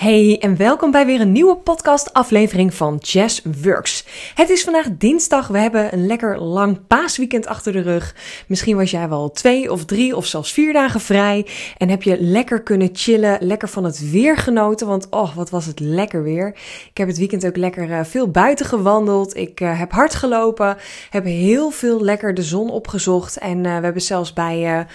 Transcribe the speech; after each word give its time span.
Hey 0.00 0.38
en 0.38 0.56
welkom 0.56 0.90
bij 0.90 1.06
weer 1.06 1.20
een 1.20 1.32
nieuwe 1.32 1.56
podcast 1.56 2.12
aflevering 2.12 2.74
van 2.74 2.96
Jazz 3.00 3.40
Works. 3.62 4.04
Het 4.34 4.50
is 4.50 4.64
vandaag 4.64 4.86
dinsdag, 4.98 5.48
we 5.48 5.58
hebben 5.58 5.92
een 5.92 6.06
lekker 6.06 6.42
lang 6.42 6.86
paasweekend 6.86 7.46
achter 7.46 7.72
de 7.72 7.80
rug. 7.80 8.14
Misschien 8.46 8.76
was 8.76 8.90
jij 8.90 9.08
wel 9.08 9.30
twee 9.30 9.72
of 9.72 9.84
drie 9.84 10.16
of 10.16 10.26
zelfs 10.26 10.52
vier 10.52 10.72
dagen 10.72 11.00
vrij 11.00 11.46
en 11.76 11.88
heb 11.88 12.02
je 12.02 12.20
lekker 12.20 12.62
kunnen 12.62 12.88
chillen, 12.92 13.38
lekker 13.40 13.68
van 13.68 13.84
het 13.84 14.10
weer 14.10 14.36
genoten, 14.36 14.86
want 14.86 15.06
oh 15.10 15.36
wat 15.36 15.50
was 15.50 15.66
het 15.66 15.80
lekker 15.80 16.22
weer. 16.22 16.48
Ik 16.90 16.96
heb 16.98 17.08
het 17.08 17.18
weekend 17.18 17.46
ook 17.46 17.56
lekker 17.56 17.88
uh, 17.88 18.00
veel 18.04 18.30
buiten 18.30 18.66
gewandeld, 18.66 19.36
ik 19.36 19.60
uh, 19.60 19.78
heb 19.78 19.92
hard 19.92 20.14
gelopen, 20.14 20.76
heb 21.10 21.24
heel 21.24 21.70
veel 21.70 22.00
lekker 22.00 22.34
de 22.34 22.42
zon 22.42 22.70
opgezocht 22.70 23.38
en 23.38 23.56
uh, 23.56 23.76
we 23.76 23.84
hebben 23.84 24.02
zelfs 24.02 24.32
bij, 24.32 24.86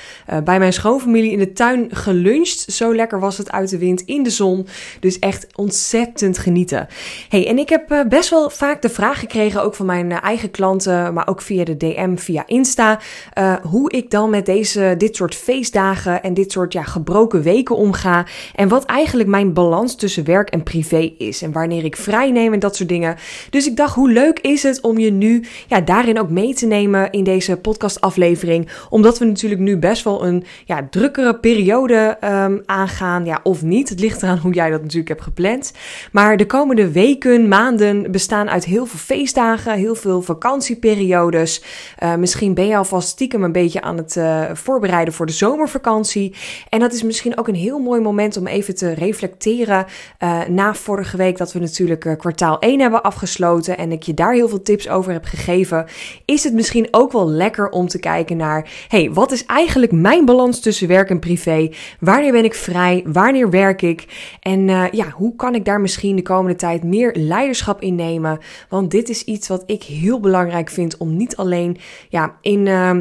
bij 0.44 0.60
mijn 0.60 0.74
schoonfamilie 0.74 1.32
in 1.32 1.40
de 1.40 1.54
tuin 1.54 1.88
geluncht. 1.92 2.74
Zo 2.74 2.96
lekker 2.96 3.20
was 3.20 3.38
het 3.38 3.52
uit 3.52 3.70
de 3.70 3.78
wind 3.78 4.02
in 4.02 4.24
de 4.24 4.30
zon. 4.30 4.68
Dus 5.00 5.20
echt 5.20 5.48
ontzettend 5.56 6.38
genieten. 6.38 6.88
Hey, 7.30 7.48
en 7.48 7.58
ik 7.58 7.70
heb 7.70 7.92
uh, 7.92 8.04
best 8.10 8.30
wel 8.30 8.50
vaak 8.50 8.82
de 8.82 8.90
vraag 8.90 9.20
gekregen, 9.20 9.64
ook 9.64 9.76
van 9.76 9.86
mijn 9.86 10.10
uh, 10.10 10.24
eigen 10.24 10.52
klanten, 10.52 11.14
maar 11.14 11.28
ook 11.28 11.42
via 11.42 11.64
de 11.64 11.78
DM, 11.78 12.16
via 12.16 12.44
Insta, 12.46 13.00
uh, 13.40 13.54
hoe 13.56 13.92
ik 13.92 14.10
dan 14.10 14.30
met 14.30 14.46
deze, 14.46 14.96
dit 14.98 15.16
soort 15.16 15.36
feestdagen 15.36 16.24
en 16.24 16.34
dit 16.34 16.52
soort 16.52 16.74
ja, 16.74 16.84
gebroken 16.84 17.42
weken 17.42 17.76
omga. 17.76 18.26
En 18.56 18.68
wat 18.68 18.86
eigenlijk 18.86 19.30
mijn 19.30 19.54
balans 19.54 19.96
tussen 19.96 20.26
werk 20.26 20.50
en 20.50 20.64
privé 20.64 21.14
is. 21.18 21.42
En 21.42 21.52
wanneer 21.52 21.84
ik 21.84 21.96
vrij 21.96 22.32
neem 22.32 22.54
en 22.54 22.60
dat 22.60 22.76
soort 22.76 22.90
dingen. 22.90 23.16
Dus 23.50 23.68
ik 23.68 23.76
dacht, 23.76 23.96
hoe 23.96 24.12
leuk 24.12 24.40
is 24.40 24.64
het 24.64 24.82
om 24.82 24.98
je 24.98 25.12
nu 25.12 25.44
ja, 25.68 25.82
daarin 25.82 26.20
ook 26.20 26.30
mee 26.30 26.54
te 26.54 26.66
nemen 26.66 27.12
in 27.12 27.24
deze 27.24 27.58
podcastaflevering. 27.58 28.70
Omdat 28.90 29.20
we 29.20 29.26
natuurlijk 29.26 29.62
nu 29.62 29.78
best 29.78 30.04
wel 30.04 30.26
een 30.26 30.44
ja, 30.66 30.88
drukkere 30.90 31.36
periode 31.36 32.18
um, 32.24 32.62
aangaan. 32.66 33.26
Ja, 33.26 33.40
of 33.44 33.62
niet. 33.62 33.90
Het 33.90 34.00
ligt 34.00 34.24
eraan 34.24 34.38
hoe 34.38 34.54
jij 34.54 34.70
dat 34.70 34.82
natuurlijk 34.86 35.10
heb 35.10 35.22
gepland. 35.22 35.74
Maar 36.12 36.38
de 36.38 36.46
komende 36.46 36.92
weken, 36.92 37.48
maanden 37.48 38.12
bestaan 38.12 38.50
uit 38.50 38.66
heel 38.66 38.86
veel 38.86 39.00
feestdagen, 39.00 39.74
heel 39.74 39.96
veel 39.96 40.22
vakantieperiodes. 40.22 41.64
Uh, 42.04 42.16
misschien 42.16 42.54
ben 42.54 42.68
je 42.68 42.78
alvast 42.78 43.08
stiekem 43.08 43.44
een 43.44 43.52
beetje 43.52 43.82
aan 43.82 43.98
het 43.98 44.16
uh, 44.16 44.44
voorbereiden 44.54 45.14
voor 45.14 45.26
de 45.26 45.32
zomervakantie. 45.32 46.36
En 46.70 46.80
dat 46.80 46.94
is 46.94 47.04
misschien 47.04 47.38
ook 47.38 47.48
een 47.48 47.56
heel 47.56 47.80
mooi 47.80 48.02
moment 48.02 48.38
om 48.38 48.48
even 48.48 48.76
te 48.76 48.94
reflecteren. 48.94 49.86
Uh, 50.20 50.46
na 50.48 50.74
vorige 50.74 51.18
week 51.18 51.38
dat 51.38 51.54
we 51.54 51.60
natuurlijk 51.60 52.16
kwartaal 52.18 52.60
1 52.60 52.80
hebben 52.80 53.04
afgesloten 53.04 53.78
en 53.78 53.92
ik 53.92 54.04
je 54.04 54.14
daar 54.14 54.34
heel 54.34 54.50
veel 54.50 54.62
tips 54.62 54.90
over 54.90 55.12
heb 55.12 55.26
gegeven, 55.26 55.86
is 56.26 56.44
het 56.44 56.54
misschien 56.54 56.88
ook 56.92 57.12
wel 57.12 57.30
lekker 57.30 57.70
om 57.70 57.88
te 57.88 58.00
kijken 58.00 58.38
naar: 58.38 58.70
hey, 58.88 59.12
wat 59.12 59.32
is 59.32 59.46
eigenlijk 59.46 59.92
mijn 59.92 60.26
balans 60.26 60.60
tussen 60.60 60.88
werk 60.88 61.10
en 61.10 61.20
privé? 61.20 61.70
Wanneer 62.00 62.32
ben 62.32 62.44
ik 62.44 62.56
vrij? 62.56 63.04
Wanneer 63.06 63.50
werk 63.50 63.82
ik? 63.82 64.06
En 64.40 64.70
uh, 64.76 64.92
ja, 64.92 65.10
hoe 65.10 65.36
kan 65.36 65.56
ik 65.56 65.66
daar 65.66 65.82
misschien 65.82 66.16
de 66.16 66.22
komende 66.22 66.58
tijd 66.58 66.84
meer 66.84 67.16
leiderschap 67.18 67.82
in 67.82 67.96
nemen? 67.96 68.40
Want 68.70 68.92
dit 68.92 69.10
is 69.10 69.24
iets 69.24 69.48
wat 69.48 69.64
ik 69.66 69.84
heel 69.84 70.20
belangrijk 70.20 70.70
vind 70.70 70.98
om 70.98 71.16
niet 71.16 71.36
alleen 71.36 71.78
ja, 72.10 72.38
in. 72.42 72.66
Uh, 72.66 72.98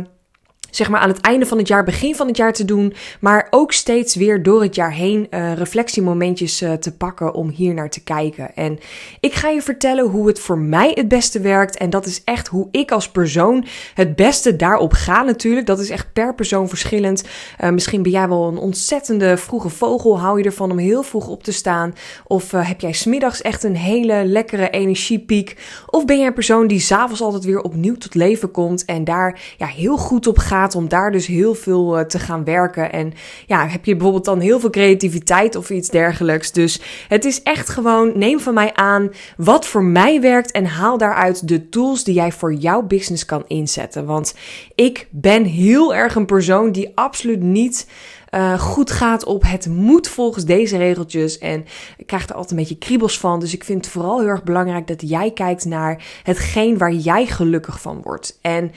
zeg 0.76 0.88
maar 0.88 1.00
aan 1.00 1.08
het 1.08 1.20
einde 1.20 1.46
van 1.46 1.58
het 1.58 1.68
jaar, 1.68 1.84
begin 1.84 2.14
van 2.14 2.26
het 2.26 2.36
jaar 2.36 2.52
te 2.52 2.64
doen. 2.64 2.94
Maar 3.20 3.46
ook 3.50 3.72
steeds 3.72 4.14
weer 4.14 4.42
door 4.42 4.62
het 4.62 4.74
jaar 4.74 4.92
heen 4.92 5.26
uh, 5.30 5.52
reflectiemomentjes 5.52 6.62
uh, 6.62 6.72
te 6.72 6.96
pakken 6.96 7.34
om 7.34 7.48
hier 7.48 7.74
naar 7.74 7.90
te 7.90 8.02
kijken. 8.02 8.54
En 8.54 8.78
ik 9.20 9.34
ga 9.34 9.48
je 9.48 9.62
vertellen 9.62 10.04
hoe 10.04 10.26
het 10.26 10.38
voor 10.38 10.58
mij 10.58 10.90
het 10.94 11.08
beste 11.08 11.40
werkt. 11.40 11.76
En 11.76 11.90
dat 11.90 12.06
is 12.06 12.24
echt 12.24 12.48
hoe 12.48 12.68
ik 12.70 12.90
als 12.90 13.10
persoon 13.10 13.66
het 13.94 14.16
beste 14.16 14.56
daarop 14.56 14.92
ga 14.92 15.22
natuurlijk. 15.22 15.66
Dat 15.66 15.78
is 15.78 15.90
echt 15.90 16.12
per 16.12 16.34
persoon 16.34 16.68
verschillend. 16.68 17.24
Uh, 17.60 17.70
misschien 17.70 18.02
ben 18.02 18.12
jij 18.12 18.28
wel 18.28 18.48
een 18.48 18.58
ontzettende 18.58 19.36
vroege 19.36 19.68
vogel. 19.68 20.20
Hou 20.20 20.38
je 20.38 20.44
ervan 20.44 20.70
om 20.70 20.78
heel 20.78 21.02
vroeg 21.02 21.28
op 21.28 21.42
te 21.42 21.52
staan? 21.52 21.94
Of 22.26 22.50
heb 22.50 22.80
jij 22.80 22.92
smiddags 22.92 23.42
echt 23.42 23.62
een 23.62 23.76
hele 23.76 24.24
lekkere 24.24 24.70
energiepiek? 24.70 25.56
Of 25.86 26.04
ben 26.04 26.18
jij 26.18 26.26
een 26.26 26.32
persoon 26.32 26.66
die 26.66 26.80
s'avonds 26.80 27.22
altijd 27.22 27.44
weer 27.44 27.60
opnieuw 27.60 27.96
tot 27.96 28.14
leven 28.14 28.50
komt 28.50 28.84
en 28.84 29.04
daar 29.04 29.40
ja, 29.58 29.66
heel 29.66 29.96
goed 29.96 30.26
op 30.26 30.38
gaat? 30.38 30.62
Om 30.72 30.88
daar 30.88 31.12
dus 31.12 31.26
heel 31.26 31.54
veel 31.54 31.98
uh, 31.98 32.04
te 32.04 32.18
gaan 32.18 32.44
werken. 32.44 32.92
En 32.92 33.12
ja, 33.46 33.66
heb 33.66 33.84
je 33.84 33.92
bijvoorbeeld 33.92 34.24
dan 34.24 34.40
heel 34.40 34.60
veel 34.60 34.70
creativiteit 34.70 35.56
of 35.56 35.70
iets 35.70 35.88
dergelijks. 35.88 36.52
Dus 36.52 36.80
het 37.08 37.24
is 37.24 37.42
echt 37.42 37.68
gewoon, 37.68 38.12
neem 38.14 38.40
van 38.40 38.54
mij 38.54 38.74
aan 38.74 39.10
wat 39.36 39.66
voor 39.66 39.84
mij 39.84 40.20
werkt 40.20 40.50
en 40.50 40.66
haal 40.66 40.98
daaruit 40.98 41.48
de 41.48 41.68
tools 41.68 42.04
die 42.04 42.14
jij 42.14 42.32
voor 42.32 42.54
jouw 42.54 42.82
business 42.82 43.24
kan 43.24 43.44
inzetten. 43.46 44.04
Want 44.04 44.34
ik 44.74 45.06
ben 45.10 45.44
heel 45.44 45.94
erg 45.94 46.14
een 46.14 46.26
persoon 46.26 46.72
die 46.72 46.92
absoluut 46.94 47.42
niet 47.42 47.86
uh, 48.34 48.58
goed 48.58 48.90
gaat 48.90 49.24
op 49.24 49.42
het 49.46 49.66
moet 49.66 50.08
volgens 50.08 50.44
deze 50.44 50.76
regeltjes. 50.76 51.38
En 51.38 51.64
ik 51.96 52.06
krijg 52.06 52.24
er 52.28 52.32
altijd 52.34 52.50
een 52.50 52.56
beetje 52.56 52.78
kriebels 52.78 53.18
van. 53.18 53.40
Dus 53.40 53.54
ik 53.54 53.64
vind 53.64 53.84
het 53.84 53.92
vooral 53.92 54.18
heel 54.18 54.28
erg 54.28 54.42
belangrijk 54.42 54.86
dat 54.86 55.08
jij 55.08 55.30
kijkt 55.30 55.64
naar 55.64 56.02
hetgeen 56.22 56.78
waar 56.78 56.92
jij 56.92 57.26
gelukkig 57.26 57.80
van 57.80 58.00
wordt. 58.02 58.38
En 58.40 58.72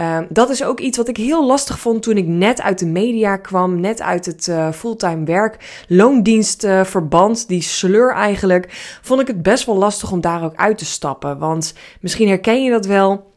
uh, 0.00 0.18
dat 0.28 0.50
is 0.50 0.64
ook 0.64 0.80
iets 0.80 0.96
wat 0.96 1.08
ik 1.08 1.16
heel 1.16 1.46
lastig 1.46 1.78
vond 1.78 2.02
toen 2.02 2.16
ik 2.16 2.26
net 2.26 2.60
uit 2.62 2.78
de 2.78 2.86
media 2.86 3.36
kwam. 3.36 3.80
Net 3.80 4.00
uit 4.00 4.26
het 4.26 4.46
uh, 4.46 4.72
fulltime 4.72 5.24
werk, 5.24 5.84
loondienstverband, 5.88 7.48
die 7.48 7.62
sleur 7.62 8.12
eigenlijk. 8.12 8.98
Vond 9.02 9.20
ik 9.20 9.26
het 9.26 9.42
best 9.42 9.66
wel 9.66 9.76
lastig 9.76 10.12
om 10.12 10.20
daar 10.20 10.44
ook 10.44 10.56
uit 10.56 10.78
te 10.78 10.84
stappen. 10.84 11.38
Want 11.38 11.74
misschien 12.00 12.28
herken 12.28 12.64
je 12.64 12.70
dat 12.70 12.86
wel. 12.86 13.31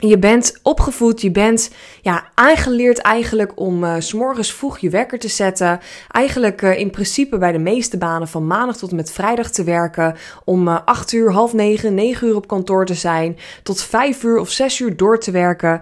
Je 0.00 0.18
bent 0.18 0.58
opgevoed, 0.62 1.20
je 1.20 1.30
bent 1.30 1.70
ja, 2.02 2.24
aangeleerd 2.34 2.98
eigenlijk 2.98 3.52
om 3.54 3.84
uh, 3.84 3.94
s'morgens 3.98 4.52
vroeg 4.52 4.78
je 4.78 4.90
wekker 4.90 5.18
te 5.18 5.28
zetten. 5.28 5.80
Eigenlijk 6.10 6.62
uh, 6.62 6.78
in 6.78 6.90
principe 6.90 7.38
bij 7.38 7.52
de 7.52 7.58
meeste 7.58 7.98
banen 7.98 8.28
van 8.28 8.46
maandag 8.46 8.76
tot 8.76 8.90
en 8.90 8.96
met 8.96 9.12
vrijdag 9.12 9.50
te 9.50 9.64
werken. 9.64 10.16
Om 10.44 10.68
uh, 10.68 10.78
8 10.84 11.12
uur, 11.12 11.32
half 11.32 11.52
9, 11.52 11.94
9 11.94 12.28
uur 12.28 12.36
op 12.36 12.46
kantoor 12.46 12.86
te 12.86 12.94
zijn. 12.94 13.36
Tot 13.62 13.82
5 13.82 14.22
uur 14.22 14.38
of 14.38 14.50
6 14.50 14.78
uur 14.78 14.96
door 14.96 15.18
te 15.18 15.30
werken. 15.30 15.80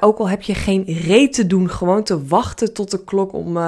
Ook 0.00 0.18
al 0.18 0.28
heb 0.28 0.42
je 0.42 0.54
geen 0.54 0.84
reet 0.84 1.32
te 1.32 1.46
doen, 1.46 1.70
gewoon 1.70 2.02
te 2.02 2.26
wachten 2.26 2.72
tot 2.72 2.90
de 2.90 3.04
klok 3.04 3.32
om 3.32 3.58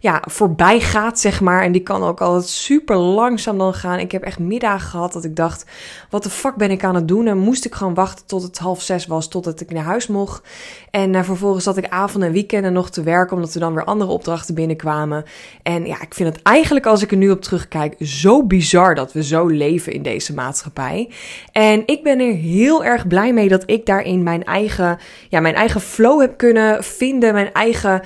ja, 0.00 0.22
voorbij 0.30 0.80
gaat, 0.80 1.20
zeg 1.20 1.40
maar. 1.40 1.62
En 1.62 1.72
die 1.72 1.82
kan 1.82 2.02
ook 2.02 2.20
altijd 2.20 2.48
super 2.48 2.96
langzaam 2.96 3.58
dan 3.58 3.74
gaan. 3.74 3.98
Ik 3.98 4.12
heb 4.12 4.22
echt 4.22 4.38
middagen 4.38 4.88
gehad 4.88 5.12
dat 5.12 5.24
ik 5.24 5.36
dacht, 5.36 5.64
wat 6.10 6.22
de 6.22 6.30
fuck 6.30 6.54
ben 6.54 6.70
ik 6.70 6.84
aan 6.84 6.94
het 6.94 7.08
doen? 7.08 7.26
En 7.26 7.38
moest 7.38 7.64
ik 7.64 7.74
gewoon 7.74 7.94
wachten 7.94 8.26
tot 8.26 8.42
het 8.42 8.58
half 8.58 8.82
6 8.82 9.06
was, 9.06 9.28
totdat 9.42 9.60
ik 9.60 9.70
naar 9.70 9.84
huis 9.84 10.06
mocht. 10.06 10.42
En 10.90 11.14
uh, 11.14 11.22
vervolgens 11.22 11.64
zat 11.64 11.76
ik 11.76 11.88
avond 11.88 12.24
en 12.24 12.32
weekenden 12.32 12.72
nog 12.72 12.90
te 12.90 13.02
werken, 13.02 13.36
omdat 13.36 13.54
er 13.54 13.60
dan 13.60 13.74
weer 13.74 13.84
andere 13.84 14.10
opdrachten 14.10 14.54
binnenkwamen. 14.54 15.24
En 15.62 15.86
ja, 15.86 16.00
ik 16.00 16.14
vind 16.14 16.34
het 16.34 16.42
eigenlijk, 16.42 16.86
als 16.86 17.02
ik 17.02 17.10
er 17.10 17.16
nu 17.16 17.30
op 17.30 17.42
terugkijk, 17.42 17.94
zo 17.98 18.46
bizar 18.46 18.94
dat 18.94 19.12
we 19.12 19.22
zo 19.22 19.46
leven 19.46 19.92
in 19.92 20.02
deze 20.02 20.34
maatschappij. 20.34 21.10
En 21.52 21.82
ik 21.86 22.02
ben 22.02 22.20
er 22.20 22.34
heel 22.34 22.84
erg 22.84 23.06
blij 23.06 23.32
mee 23.32 23.48
dat 23.48 23.62
ik 23.66 23.86
daarin 23.86 24.22
mijn 24.22 24.44
eigen, 24.44 24.98
ja, 25.28 25.40
mijn 25.40 25.54
eigen 25.54 25.80
flow 25.80 26.20
heb 26.20 26.36
kunnen 26.36 26.84
vinden, 26.84 27.32
mijn 27.32 27.52
eigen 27.52 28.02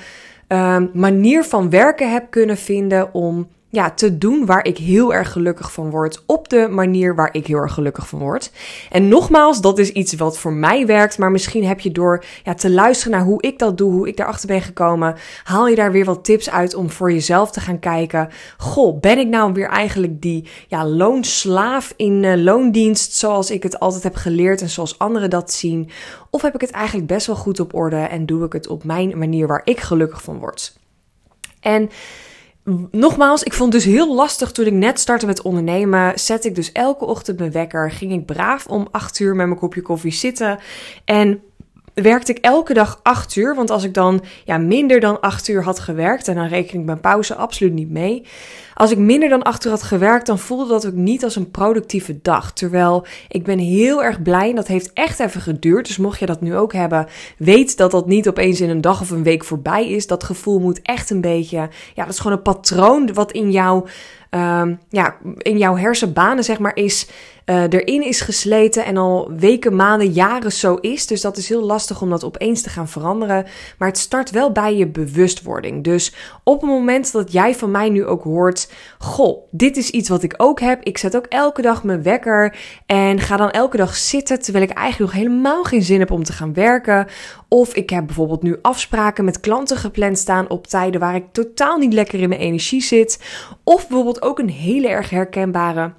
uh, 0.48 0.76
manier 0.92 1.44
van 1.44 1.70
werken 1.70 2.12
heb 2.12 2.30
kunnen 2.30 2.56
vinden 2.56 3.14
om 3.14 3.48
ja, 3.70 3.90
te 3.90 4.18
doen 4.18 4.46
waar 4.46 4.64
ik 4.64 4.78
heel 4.78 5.14
erg 5.14 5.32
gelukkig 5.32 5.72
van 5.72 5.90
word. 5.90 6.22
Op 6.26 6.48
de 6.48 6.68
manier 6.70 7.14
waar 7.14 7.28
ik 7.32 7.46
heel 7.46 7.56
erg 7.56 7.72
gelukkig 7.72 8.08
van 8.08 8.18
word. 8.18 8.52
En 8.90 9.08
nogmaals, 9.08 9.60
dat 9.60 9.78
is 9.78 9.90
iets 9.90 10.14
wat 10.14 10.38
voor 10.38 10.52
mij 10.52 10.86
werkt. 10.86 11.18
Maar 11.18 11.30
misschien 11.30 11.64
heb 11.64 11.80
je 11.80 11.92
door 11.92 12.24
ja, 12.44 12.54
te 12.54 12.70
luisteren 12.70 13.12
naar 13.12 13.26
hoe 13.26 13.42
ik 13.42 13.58
dat 13.58 13.78
doe, 13.78 13.92
hoe 13.92 14.08
ik 14.08 14.16
daarachter 14.16 14.48
ben 14.48 14.62
gekomen, 14.62 15.16
haal 15.44 15.68
je 15.68 15.76
daar 15.76 15.92
weer 15.92 16.04
wat 16.04 16.24
tips 16.24 16.50
uit 16.50 16.74
om 16.74 16.90
voor 16.90 17.12
jezelf 17.12 17.50
te 17.50 17.60
gaan 17.60 17.78
kijken. 17.78 18.28
Goh, 18.56 19.00
ben 19.00 19.18
ik 19.18 19.28
nou 19.28 19.52
weer 19.52 19.68
eigenlijk 19.68 20.22
die 20.22 20.48
ja, 20.68 20.86
loonslaaf 20.86 21.92
in 21.96 22.22
uh, 22.22 22.34
loondienst 22.36 23.12
zoals 23.12 23.50
ik 23.50 23.62
het 23.62 23.80
altijd 23.80 24.02
heb 24.02 24.14
geleerd 24.14 24.60
en 24.60 24.68
zoals 24.68 24.98
anderen 24.98 25.30
dat 25.30 25.52
zien? 25.52 25.90
Of 26.30 26.42
heb 26.42 26.54
ik 26.54 26.60
het 26.60 26.70
eigenlijk 26.70 27.06
best 27.06 27.26
wel 27.26 27.36
goed 27.36 27.60
op 27.60 27.74
orde 27.74 27.96
en 27.96 28.26
doe 28.26 28.44
ik 28.44 28.52
het 28.52 28.68
op 28.68 28.84
mijn 28.84 29.18
manier 29.18 29.46
waar 29.46 29.62
ik 29.64 29.80
gelukkig 29.80 30.22
van 30.22 30.38
word? 30.38 30.78
En 31.60 31.90
Nogmaals, 32.90 33.42
ik 33.42 33.52
vond 33.52 33.72
het 33.72 33.82
dus 33.82 33.92
heel 33.92 34.14
lastig 34.14 34.52
toen 34.52 34.66
ik 34.66 34.72
net 34.72 35.00
startte 35.00 35.26
met 35.26 35.42
ondernemen. 35.42 36.18
Zet 36.18 36.44
ik 36.44 36.54
dus 36.54 36.72
elke 36.72 37.04
ochtend 37.04 37.38
mijn 37.38 37.52
wekker. 37.52 37.90
Ging 37.90 38.12
ik 38.12 38.26
braaf 38.26 38.66
om 38.66 38.88
8 38.90 39.18
uur 39.18 39.34
met 39.36 39.46
mijn 39.46 39.58
kopje 39.58 39.82
koffie 39.82 40.12
zitten. 40.12 40.58
En 41.04 41.42
werkte 42.02 42.32
ik 42.32 42.38
elke 42.38 42.74
dag 42.74 43.00
8 43.02 43.36
uur. 43.36 43.54
Want 43.54 43.70
als 43.70 43.84
ik 43.84 43.94
dan 43.94 44.24
ja, 44.44 44.58
minder 44.58 45.00
dan 45.00 45.20
8 45.20 45.48
uur 45.48 45.62
had 45.62 45.78
gewerkt, 45.78 46.28
en 46.28 46.34
dan 46.34 46.46
reken 46.46 46.78
ik 46.78 46.84
mijn 46.84 47.00
pauze 47.00 47.34
absoluut 47.34 47.72
niet 47.72 47.90
mee. 47.90 48.26
Als 48.74 48.90
ik 48.90 48.98
minder 48.98 49.28
dan 49.28 49.42
8 49.42 49.64
uur 49.64 49.70
had 49.70 49.82
gewerkt, 49.82 50.26
dan 50.26 50.38
voelde 50.38 50.68
dat 50.68 50.86
ook 50.86 50.94
niet 50.94 51.24
als 51.24 51.36
een 51.36 51.50
productieve 51.50 52.18
dag. 52.22 52.52
Terwijl 52.52 53.06
ik 53.28 53.44
ben 53.44 53.58
heel 53.58 54.02
erg 54.02 54.22
blij 54.22 54.48
en 54.48 54.56
dat 54.56 54.66
heeft 54.66 54.92
echt 54.92 55.20
even 55.20 55.40
geduurd. 55.40 55.86
Dus 55.86 55.96
mocht 55.96 56.18
je 56.18 56.26
dat 56.26 56.40
nu 56.40 56.56
ook 56.56 56.72
hebben, 56.72 57.06
weet 57.38 57.76
dat 57.76 57.90
dat 57.90 58.06
niet 58.06 58.28
opeens 58.28 58.60
in 58.60 58.70
een 58.70 58.80
dag 58.80 59.00
of 59.00 59.10
een 59.10 59.22
week 59.22 59.44
voorbij 59.44 59.88
is. 59.88 60.06
Dat 60.06 60.24
gevoel 60.24 60.58
moet 60.58 60.82
echt 60.82 61.10
een 61.10 61.20
beetje, 61.20 61.68
ja, 61.94 62.04
dat 62.04 62.12
is 62.12 62.18
gewoon 62.18 62.36
een 62.36 62.42
patroon 62.42 63.12
wat 63.14 63.32
in 63.32 63.50
jou 63.50 63.88
ehm, 64.30 64.74
ja, 64.88 65.16
in 65.38 65.58
jouw 65.58 65.76
hersenbanen 65.76 66.44
zeg 66.44 66.58
maar 66.58 66.76
is 66.76 67.08
uh, 67.50 67.62
erin 67.62 68.02
is 68.02 68.20
gesleten 68.20 68.84
en 68.84 68.96
al 68.96 69.32
weken, 69.36 69.76
maanden, 69.76 70.12
jaren 70.12 70.52
zo 70.52 70.74
is. 70.74 71.06
Dus 71.06 71.20
dat 71.20 71.36
is 71.36 71.48
heel 71.48 71.62
lastig 71.62 72.02
om 72.02 72.10
dat 72.10 72.24
opeens 72.24 72.62
te 72.62 72.68
gaan 72.68 72.88
veranderen. 72.88 73.46
Maar 73.78 73.88
het 73.88 73.98
start 73.98 74.30
wel 74.30 74.52
bij 74.52 74.76
je 74.76 74.86
bewustwording. 74.86 75.84
Dus 75.84 76.14
op 76.44 76.60
het 76.60 76.70
moment 76.70 77.12
dat 77.12 77.32
jij 77.32 77.54
van 77.54 77.70
mij 77.70 77.88
nu 77.88 78.04
ook 78.04 78.22
hoort: 78.22 78.72
Goh, 78.98 79.48
dit 79.50 79.76
is 79.76 79.90
iets 79.90 80.08
wat 80.08 80.22
ik 80.22 80.34
ook 80.36 80.60
heb. 80.60 80.82
Ik 80.82 80.98
zet 80.98 81.16
ook 81.16 81.26
elke 81.26 81.62
dag 81.62 81.84
mijn 81.84 82.02
wekker 82.02 82.56
en 82.86 83.20
ga 83.20 83.36
dan 83.36 83.50
elke 83.50 83.76
dag 83.76 83.96
zitten 83.96 84.40
terwijl 84.40 84.64
ik 84.64 84.70
eigenlijk 84.70 85.12
nog 85.12 85.22
helemaal 85.22 85.64
geen 85.64 85.82
zin 85.82 85.98
heb 85.98 86.10
om 86.10 86.22
te 86.22 86.32
gaan 86.32 86.54
werken. 86.54 87.06
Of 87.48 87.74
ik 87.74 87.90
heb 87.90 88.06
bijvoorbeeld 88.06 88.42
nu 88.42 88.56
afspraken 88.62 89.24
met 89.24 89.40
klanten 89.40 89.76
gepland 89.76 90.18
staan 90.18 90.50
op 90.50 90.66
tijden 90.66 91.00
waar 91.00 91.14
ik 91.14 91.32
totaal 91.32 91.78
niet 91.78 91.92
lekker 91.92 92.20
in 92.20 92.28
mijn 92.28 92.40
energie 92.40 92.82
zit. 92.82 93.20
Of 93.64 93.88
bijvoorbeeld 93.88 94.22
ook 94.22 94.38
een 94.38 94.50
hele 94.50 94.88
erg 94.88 95.10
herkenbare 95.10 95.92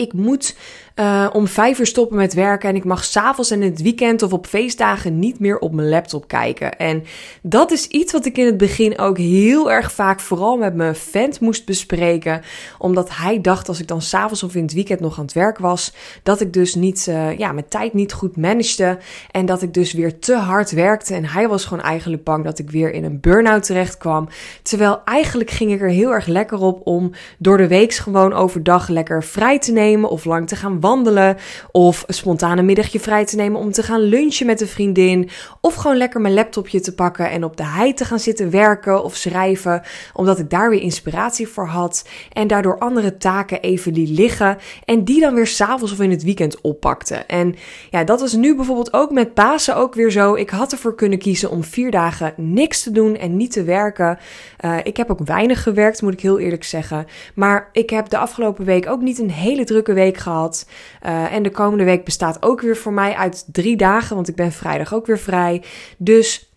ik 0.00 0.12
moet 0.12 0.56
uh, 0.96 1.26
om 1.32 1.46
vijf 1.46 1.78
uur 1.78 1.86
stoppen 1.86 2.16
met 2.16 2.34
werken 2.34 2.68
en 2.68 2.76
ik 2.76 2.84
mag 2.84 3.04
s'avonds 3.04 3.50
en 3.50 3.60
het 3.60 3.82
weekend 3.82 4.22
of 4.22 4.32
op 4.32 4.46
feestdagen 4.46 5.18
niet 5.18 5.38
meer 5.38 5.58
op 5.58 5.72
mijn 5.72 5.88
laptop 5.88 6.28
kijken. 6.28 6.78
En 6.78 7.04
dat 7.42 7.70
is 7.70 7.86
iets 7.86 8.12
wat 8.12 8.26
ik 8.26 8.38
in 8.38 8.46
het 8.46 8.56
begin 8.56 8.98
ook 8.98 9.18
heel 9.18 9.70
erg 9.70 9.92
vaak 9.92 10.20
vooral 10.20 10.56
met 10.56 10.74
mijn 10.74 10.94
vent 10.94 11.40
moest 11.40 11.66
bespreken, 11.66 12.42
omdat 12.78 13.16
hij 13.16 13.40
dacht 13.40 13.68
als 13.68 13.80
ik 13.80 13.86
dan 13.86 14.02
s'avonds 14.02 14.42
of 14.42 14.54
in 14.54 14.62
het 14.62 14.72
weekend 14.72 15.00
nog 15.00 15.18
aan 15.18 15.24
het 15.24 15.32
werk 15.32 15.58
was, 15.58 15.92
dat 16.22 16.40
ik 16.40 16.52
dus 16.52 16.74
niet, 16.74 17.06
uh, 17.08 17.38
ja, 17.38 17.52
mijn 17.52 17.68
tijd 17.68 17.94
niet 17.94 18.12
goed 18.12 18.36
managede 18.36 18.98
en 19.30 19.46
dat 19.46 19.62
ik 19.62 19.74
dus 19.74 19.92
weer 19.92 20.18
te 20.18 20.34
hard 20.34 20.70
werkte 20.70 21.14
en 21.14 21.24
hij 21.24 21.48
was 21.48 21.64
gewoon 21.64 21.84
eigenlijk 21.84 22.24
bang 22.24 22.44
dat 22.44 22.58
ik 22.58 22.70
weer 22.70 22.92
in 22.92 23.04
een 23.04 23.20
burn-out 23.20 23.62
terecht 23.62 23.96
kwam. 23.96 24.28
Terwijl 24.62 25.00
eigenlijk 25.04 25.50
ging 25.50 25.72
ik 25.72 25.80
er 25.80 25.88
heel 25.88 26.10
erg 26.10 26.26
lekker 26.26 26.58
op 26.58 26.86
om 26.86 27.10
door 27.38 27.56
de 27.56 27.68
week 27.68 27.92
gewoon 27.92 28.32
overdag 28.32 28.88
lekker 28.88 29.24
vrij 29.24 29.58
te 29.58 29.72
nemen 29.72 30.10
of 30.10 30.24
lang 30.24 30.48
te 30.48 30.56
gaan 30.56 30.79
wandelen. 30.80 31.36
Of 31.72 32.04
een 32.06 32.14
spontane 32.14 32.62
middagje 32.62 33.00
vrij 33.00 33.24
te 33.24 33.36
nemen 33.36 33.60
om 33.60 33.72
te 33.72 33.82
gaan 33.82 34.00
lunchen 34.00 34.46
met 34.46 34.60
een 34.60 34.66
vriendin. 34.66 35.30
Of 35.60 35.74
gewoon 35.74 35.96
lekker 35.96 36.20
mijn 36.20 36.34
laptopje 36.34 36.80
te 36.80 36.94
pakken 36.94 37.30
en 37.30 37.44
op 37.44 37.56
de 37.56 37.64
hei 37.64 37.94
te 37.94 38.04
gaan 38.04 38.18
zitten 38.18 38.50
werken 38.50 39.04
of 39.04 39.16
schrijven. 39.16 39.82
Omdat 40.12 40.38
ik 40.38 40.50
daar 40.50 40.70
weer 40.70 40.80
inspiratie 40.80 41.48
voor 41.48 41.66
had. 41.66 42.08
En 42.32 42.46
daardoor 42.46 42.78
andere 42.78 43.16
taken 43.16 43.60
even 43.60 43.92
die 43.92 44.12
liggen. 44.12 44.58
En 44.84 45.04
die 45.04 45.20
dan 45.20 45.34
weer 45.34 45.46
s'avonds 45.46 45.92
of 45.92 46.00
in 46.00 46.10
het 46.10 46.22
weekend 46.22 46.60
oppakte. 46.60 47.14
En 47.14 47.54
ja, 47.90 48.04
dat 48.04 48.20
was 48.20 48.32
nu 48.32 48.56
bijvoorbeeld 48.56 48.92
ook 48.92 49.10
met 49.10 49.34
Pasen 49.34 49.76
ook 49.76 49.94
weer 49.94 50.10
zo. 50.10 50.34
Ik 50.34 50.50
had 50.50 50.72
ervoor 50.72 50.94
kunnen 50.94 51.18
kiezen 51.18 51.50
om 51.50 51.64
vier 51.64 51.90
dagen 51.90 52.32
niks 52.36 52.82
te 52.82 52.90
doen 52.90 53.16
en 53.16 53.36
niet 53.36 53.52
te 53.52 53.62
werken. 53.62 54.18
Uh, 54.64 54.76
ik 54.82 54.96
heb 54.96 55.10
ook 55.10 55.24
weinig 55.24 55.62
gewerkt, 55.62 56.02
moet 56.02 56.12
ik 56.12 56.20
heel 56.20 56.38
eerlijk 56.38 56.64
zeggen. 56.64 57.06
Maar 57.34 57.68
ik 57.72 57.90
heb 57.90 58.08
de 58.08 58.18
afgelopen 58.18 58.64
week 58.64 58.88
ook 58.88 59.00
niet 59.00 59.18
een 59.18 59.30
hele 59.30 59.64
drukke 59.64 59.92
week 59.92 60.16
gehad. 60.16 60.66
Uh, 61.06 61.32
en 61.32 61.42
de 61.42 61.50
komende 61.50 61.84
week 61.84 62.04
bestaat 62.04 62.42
ook 62.42 62.60
weer 62.60 62.76
voor 62.76 62.92
mij 62.92 63.14
uit 63.14 63.44
drie 63.52 63.76
dagen, 63.76 64.14
want 64.14 64.28
ik 64.28 64.34
ben 64.36 64.52
vrijdag 64.52 64.94
ook 64.94 65.06
weer 65.06 65.18
vrij. 65.18 65.62
Dus 65.98 66.49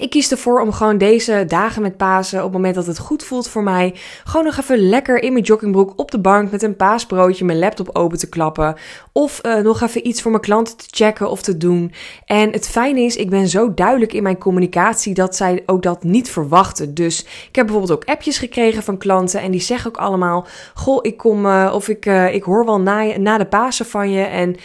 ik 0.00 0.10
kies 0.10 0.30
ervoor 0.30 0.60
om 0.60 0.72
gewoon 0.72 0.98
deze 0.98 1.44
dagen 1.48 1.82
met 1.82 1.96
Pasen, 1.96 2.38
op 2.38 2.44
het 2.44 2.52
moment 2.52 2.74
dat 2.74 2.86
het 2.86 2.98
goed 2.98 3.22
voelt 3.22 3.48
voor 3.48 3.62
mij, 3.62 3.94
gewoon 4.24 4.46
nog 4.46 4.58
even 4.58 4.78
lekker 4.78 5.22
in 5.22 5.32
mijn 5.32 5.44
joggingbroek 5.44 5.92
op 5.96 6.10
de 6.10 6.18
bank 6.18 6.50
met 6.50 6.62
een 6.62 6.76
paasbroodje 6.76 7.44
mijn 7.44 7.58
laptop 7.58 7.90
open 7.92 8.18
te 8.18 8.28
klappen. 8.28 8.76
Of 9.12 9.40
uh, 9.46 9.56
nog 9.56 9.82
even 9.82 10.06
iets 10.06 10.22
voor 10.22 10.30
mijn 10.30 10.42
klanten 10.42 10.76
te 10.76 10.84
checken 10.90 11.30
of 11.30 11.42
te 11.42 11.56
doen. 11.56 11.92
En 12.24 12.50
het 12.50 12.68
fijne 12.68 13.00
is, 13.00 13.16
ik 13.16 13.30
ben 13.30 13.48
zo 13.48 13.74
duidelijk 13.74 14.12
in 14.12 14.22
mijn 14.22 14.38
communicatie 14.38 15.14
dat 15.14 15.36
zij 15.36 15.62
ook 15.66 15.82
dat 15.82 16.02
niet 16.02 16.30
verwachten. 16.30 16.94
Dus 16.94 17.20
ik 17.20 17.56
heb 17.56 17.66
bijvoorbeeld 17.66 17.98
ook 17.98 18.08
appjes 18.08 18.38
gekregen 18.38 18.82
van 18.82 18.98
klanten 18.98 19.40
en 19.40 19.50
die 19.50 19.60
zeggen 19.60 19.90
ook 19.90 19.96
allemaal: 19.96 20.46
Goh, 20.74 20.98
ik 21.02 21.16
kom 21.16 21.46
uh, 21.46 21.70
of 21.74 21.88
ik, 21.88 22.06
uh, 22.06 22.34
ik 22.34 22.42
hoor 22.42 22.64
wel 22.64 22.80
na, 22.80 23.18
na 23.18 23.38
de 23.38 23.46
Pasen 23.46 23.86
van 23.86 24.10
je 24.10 24.22
en 24.22 24.56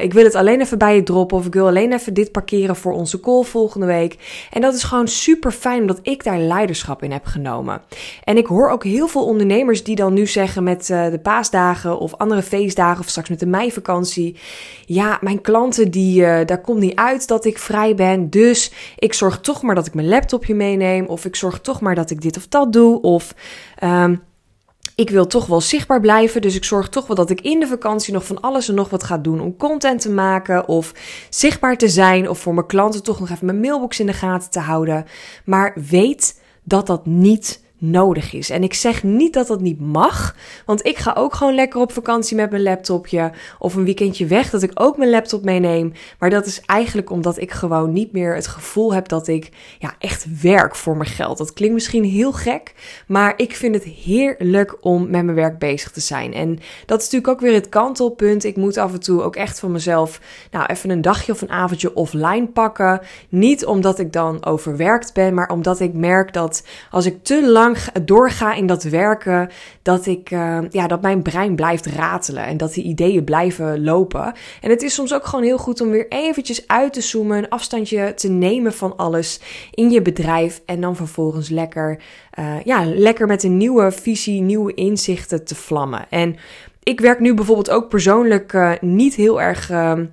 ik 0.00 0.12
wil 0.12 0.24
het 0.24 0.34
alleen 0.34 0.60
even 0.60 0.78
bij 0.78 0.94
je 0.94 1.02
droppen 1.02 1.36
of 1.36 1.46
ik 1.46 1.54
wil 1.54 1.66
alleen 1.66 1.92
even 1.92 2.14
dit 2.14 2.32
parkeren 2.32 2.76
voor 2.76 2.92
onze 2.92 3.20
call 3.20 3.42
volgende 3.42 3.86
week. 3.86 4.16
En 4.50 4.60
dat 4.60 4.74
is 4.74 4.79
gewoon 4.84 5.08
super 5.08 5.52
fijn 5.52 5.80
omdat 5.80 5.98
ik 6.02 6.24
daar 6.24 6.38
leiderschap 6.38 7.02
in 7.02 7.12
heb 7.12 7.24
genomen. 7.24 7.82
En 8.24 8.36
ik 8.36 8.46
hoor 8.46 8.70
ook 8.70 8.84
heel 8.84 9.08
veel 9.08 9.24
ondernemers 9.24 9.84
die 9.84 9.96
dan 9.96 10.12
nu 10.14 10.26
zeggen 10.26 10.62
met 10.62 10.86
de 10.86 11.20
paasdagen 11.22 11.98
of 11.98 12.14
andere 12.16 12.42
feestdagen 12.42 13.00
of 13.00 13.08
straks 13.08 13.28
met 13.28 13.40
de 13.40 13.46
meivakantie 13.46 14.36
ja, 14.92 15.18
mijn 15.20 15.40
klanten, 15.40 15.90
die, 15.90 16.20
uh, 16.20 16.38
daar 16.46 16.60
komt 16.60 16.80
niet 16.80 16.94
uit 16.94 17.28
dat 17.28 17.44
ik 17.44 17.58
vrij 17.58 17.94
ben. 17.94 18.30
Dus 18.30 18.72
ik 18.98 19.14
zorg 19.14 19.40
toch 19.40 19.62
maar 19.62 19.74
dat 19.74 19.86
ik 19.86 19.94
mijn 19.94 20.08
laptopje 20.08 20.54
meeneem. 20.54 21.06
Of 21.06 21.24
ik 21.24 21.36
zorg 21.36 21.60
toch 21.60 21.80
maar 21.80 21.94
dat 21.94 22.10
ik 22.10 22.20
dit 22.20 22.36
of 22.36 22.48
dat 22.48 22.72
doe. 22.72 23.00
Of 23.00 23.34
um, 23.82 24.22
ik 25.00 25.10
wil 25.10 25.26
toch 25.26 25.46
wel 25.46 25.60
zichtbaar 25.60 26.00
blijven. 26.00 26.42
Dus 26.42 26.54
ik 26.54 26.64
zorg 26.64 26.88
toch 26.88 27.06
wel 27.06 27.16
dat 27.16 27.30
ik 27.30 27.40
in 27.40 27.60
de 27.60 27.66
vakantie 27.66 28.12
nog 28.12 28.24
van 28.24 28.40
alles 28.40 28.68
en 28.68 28.74
nog 28.74 28.90
wat 28.90 29.04
ga 29.04 29.18
doen 29.18 29.40
om 29.40 29.56
content 29.56 30.00
te 30.00 30.10
maken. 30.10 30.68
Of 30.68 30.92
zichtbaar 31.30 31.76
te 31.76 31.88
zijn. 31.88 32.28
Of 32.28 32.38
voor 32.38 32.54
mijn 32.54 32.66
klanten 32.66 33.02
toch 33.02 33.20
nog 33.20 33.30
even 33.30 33.46
mijn 33.46 33.60
mailbox 33.60 34.00
in 34.00 34.06
de 34.06 34.12
gaten 34.12 34.50
te 34.50 34.58
houden. 34.58 35.04
Maar 35.44 35.76
weet 35.88 36.40
dat 36.62 36.86
dat 36.86 37.06
niet 37.06 37.60
nodig 37.80 38.32
is. 38.32 38.50
En 38.50 38.62
ik 38.62 38.74
zeg 38.74 39.02
niet 39.02 39.32
dat 39.32 39.46
dat 39.46 39.60
niet 39.60 39.80
mag, 39.80 40.36
want 40.66 40.86
ik 40.86 40.98
ga 40.98 41.14
ook 41.16 41.34
gewoon 41.34 41.54
lekker 41.54 41.80
op 41.80 41.92
vakantie 41.92 42.36
met 42.36 42.50
mijn 42.50 42.62
laptopje 42.62 43.32
of 43.58 43.74
een 43.74 43.84
weekendje 43.84 44.26
weg 44.26 44.50
dat 44.50 44.62
ik 44.62 44.70
ook 44.74 44.96
mijn 44.96 45.10
laptop 45.10 45.44
meeneem. 45.44 45.92
Maar 46.18 46.30
dat 46.30 46.46
is 46.46 46.60
eigenlijk 46.60 47.10
omdat 47.10 47.38
ik 47.38 47.50
gewoon 47.50 47.92
niet 47.92 48.12
meer 48.12 48.34
het 48.34 48.46
gevoel 48.46 48.94
heb 48.94 49.08
dat 49.08 49.28
ik 49.28 49.50
ja, 49.78 49.94
echt 49.98 50.40
werk 50.40 50.76
voor 50.76 50.96
mijn 50.96 51.08
geld. 51.08 51.38
Dat 51.38 51.52
klinkt 51.52 51.74
misschien 51.74 52.04
heel 52.04 52.32
gek, 52.32 52.74
maar 53.06 53.32
ik 53.36 53.56
vind 53.56 53.74
het 53.74 53.84
heerlijk 53.84 54.76
om 54.80 55.10
met 55.10 55.24
mijn 55.24 55.34
werk 55.34 55.58
bezig 55.58 55.90
te 55.90 56.00
zijn. 56.00 56.34
En 56.34 56.58
dat 56.86 56.98
is 56.98 57.04
natuurlijk 57.04 57.32
ook 57.32 57.40
weer 57.40 57.54
het 57.54 57.68
kantelpunt. 57.68 58.44
Ik 58.44 58.56
moet 58.56 58.76
af 58.76 58.92
en 58.92 59.00
toe 59.00 59.22
ook 59.22 59.36
echt 59.36 59.58
van 59.60 59.72
mezelf 59.72 60.20
nou 60.50 60.66
even 60.66 60.90
een 60.90 61.02
dagje 61.02 61.32
of 61.32 61.42
een 61.42 61.50
avondje 61.50 61.94
offline 61.94 62.46
pakken. 62.46 63.00
Niet 63.28 63.66
omdat 63.66 63.98
ik 63.98 64.12
dan 64.12 64.44
overwerkt 64.44 65.14
ben, 65.14 65.34
maar 65.34 65.48
omdat 65.48 65.80
ik 65.80 65.92
merk 65.92 66.32
dat 66.32 66.66
als 66.90 67.06
ik 67.06 67.24
te 67.24 67.50
lang 67.50 67.69
doorga 68.04 68.54
in 68.54 68.66
dat 68.66 68.82
werken, 68.82 69.50
dat, 69.82 70.06
ik, 70.06 70.30
uh, 70.30 70.58
ja, 70.70 70.86
dat 70.86 71.02
mijn 71.02 71.22
brein 71.22 71.54
blijft 71.54 71.86
ratelen 71.86 72.44
en 72.44 72.56
dat 72.56 72.74
die 72.74 72.84
ideeën 72.84 73.24
blijven 73.24 73.84
lopen. 73.84 74.34
En 74.60 74.70
het 74.70 74.82
is 74.82 74.94
soms 74.94 75.14
ook 75.14 75.26
gewoon 75.26 75.44
heel 75.44 75.58
goed 75.58 75.80
om 75.80 75.90
weer 75.90 76.08
eventjes 76.08 76.68
uit 76.68 76.92
te 76.92 77.00
zoomen, 77.00 77.38
een 77.38 77.48
afstandje 77.48 78.14
te 78.14 78.28
nemen 78.28 78.72
van 78.72 78.96
alles 78.96 79.40
in 79.70 79.90
je 79.90 80.02
bedrijf 80.02 80.62
en 80.66 80.80
dan 80.80 80.96
vervolgens 80.96 81.48
lekker, 81.48 82.02
uh, 82.38 82.62
ja, 82.64 82.84
lekker 82.84 83.26
met 83.26 83.42
een 83.42 83.56
nieuwe 83.56 83.92
visie, 83.92 84.40
nieuwe 84.40 84.74
inzichten 84.74 85.44
te 85.44 85.54
vlammen. 85.54 86.06
En 86.10 86.36
ik 86.82 87.00
werk 87.00 87.20
nu 87.20 87.34
bijvoorbeeld 87.34 87.70
ook 87.70 87.88
persoonlijk 87.88 88.52
uh, 88.52 88.72
niet 88.80 89.14
heel 89.14 89.40
erg 89.40 89.70
ehm, 89.70 90.04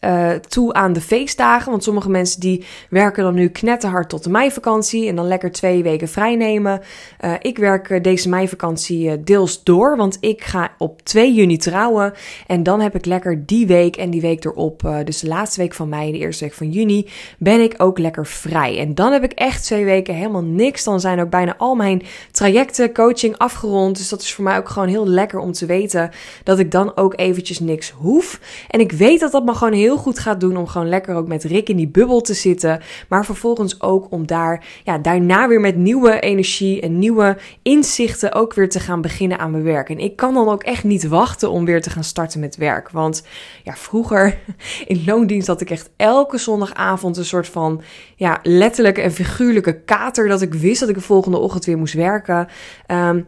uh, 0.00 0.30
toe 0.30 0.72
aan 0.72 0.92
de 0.92 1.00
feestdagen. 1.00 1.70
Want 1.70 1.84
sommige 1.84 2.10
mensen 2.10 2.40
die 2.40 2.64
werken 2.90 3.22
dan 3.22 3.34
nu 3.34 3.48
knetterhard 3.48 4.08
tot 4.08 4.24
de 4.24 4.30
meivakantie 4.30 5.08
en 5.08 5.16
dan 5.16 5.26
lekker 5.26 5.52
twee 5.52 5.82
weken 5.82 6.08
vrij 6.08 6.36
nemen. 6.36 6.80
Uh, 7.24 7.34
ik 7.40 7.58
werk 7.58 7.90
eh, 7.90 8.02
deze 8.02 8.28
meivakantie 8.28 9.22
deels 9.22 9.62
door, 9.62 9.96
want 9.96 10.18
ik 10.20 10.44
ga 10.44 10.70
op 10.78 11.02
2 11.02 11.34
juni 11.34 11.56
trouwen. 11.56 12.12
En 12.46 12.62
dan 12.62 12.80
heb 12.80 12.94
ik 12.94 13.04
lekker 13.04 13.46
die 13.46 13.66
week 13.66 13.96
en 13.96 14.10
die 14.10 14.20
week 14.20 14.44
erop, 14.44 14.90
dus 15.04 15.20
de 15.20 15.28
laatste 15.28 15.60
week 15.60 15.74
van 15.74 15.88
mei, 15.88 16.12
de 16.12 16.18
eerste 16.18 16.44
week 16.44 16.54
van 16.54 16.70
juni, 16.70 17.08
ben 17.38 17.60
ik 17.60 17.74
ook 17.76 17.98
lekker 17.98 18.26
vrij. 18.26 18.78
En 18.78 18.94
dan 18.94 19.12
heb 19.12 19.24
ik 19.24 19.32
echt 19.32 19.64
twee 19.64 19.84
weken 19.84 20.14
helemaal 20.14 20.42
niks. 20.42 20.84
Dan 20.84 21.00
zijn 21.00 21.20
ook 21.20 21.30
bijna 21.30 21.54
al 21.58 21.74
mijn 21.74 22.02
trajecten, 22.30 22.92
coaching 22.92 23.38
afgerond. 23.38 23.96
Dus 23.96 24.08
dat 24.08 24.22
is 24.22 24.34
voor 24.34 24.44
mij 24.44 24.58
ook 24.58 24.68
gewoon 24.68 24.88
heel 24.88 25.06
lekker 25.06 25.38
om 25.38 25.52
te 25.52 25.66
weten 25.66 26.10
dat 26.44 26.58
ik 26.58 26.70
dan 26.70 26.96
ook 26.96 27.12
eventjes 27.16 27.60
niks 27.60 27.90
hoef. 27.90 28.40
En 28.68 28.80
ik 28.80 28.92
weet 28.92 29.20
dat 29.20 29.32
dat 29.32 29.44
me 29.44 29.54
gewoon 29.54 29.72
heel 29.72 29.81
goed 29.90 30.18
gaat 30.18 30.40
doen 30.40 30.56
om 30.56 30.66
gewoon 30.66 30.88
lekker 30.88 31.14
ook 31.14 31.28
met 31.28 31.44
Rick 31.44 31.68
in 31.68 31.76
die 31.76 31.88
bubbel 31.88 32.20
te 32.20 32.34
zitten. 32.34 32.80
Maar 33.08 33.24
vervolgens 33.24 33.80
ook 33.80 34.10
om 34.10 34.26
daar, 34.26 34.64
ja, 34.84 34.98
daarna 34.98 35.48
weer 35.48 35.60
met 35.60 35.76
nieuwe 35.76 36.20
energie 36.20 36.80
en 36.80 36.98
nieuwe 36.98 37.36
inzichten 37.62 38.32
ook 38.32 38.54
weer 38.54 38.68
te 38.68 38.80
gaan 38.80 39.00
beginnen 39.00 39.38
aan 39.38 39.50
mijn 39.50 39.62
werk. 39.62 39.88
En 39.88 39.98
ik 39.98 40.16
kan 40.16 40.34
dan 40.34 40.48
ook 40.48 40.62
echt 40.62 40.84
niet 40.84 41.08
wachten 41.08 41.50
om 41.50 41.64
weer 41.64 41.82
te 41.82 41.90
gaan 41.90 42.04
starten 42.04 42.40
met 42.40 42.56
werk. 42.56 42.90
Want 42.90 43.26
ja, 43.62 43.76
vroeger 43.76 44.38
in 44.86 45.02
loondienst 45.06 45.46
had 45.46 45.60
ik 45.60 45.70
echt 45.70 45.90
elke 45.96 46.38
zondagavond 46.38 47.16
een 47.16 47.24
soort 47.24 47.48
van, 47.48 47.82
ja, 48.16 48.38
letterlijke 48.42 49.00
en 49.00 49.12
figuurlijke 49.12 49.80
kater. 49.80 50.28
Dat 50.28 50.42
ik 50.42 50.54
wist 50.54 50.80
dat 50.80 50.88
ik 50.88 50.94
de 50.94 51.00
volgende 51.00 51.38
ochtend 51.38 51.64
weer 51.64 51.78
moest 51.78 51.94
werken. 51.94 52.48
Um, 52.86 53.26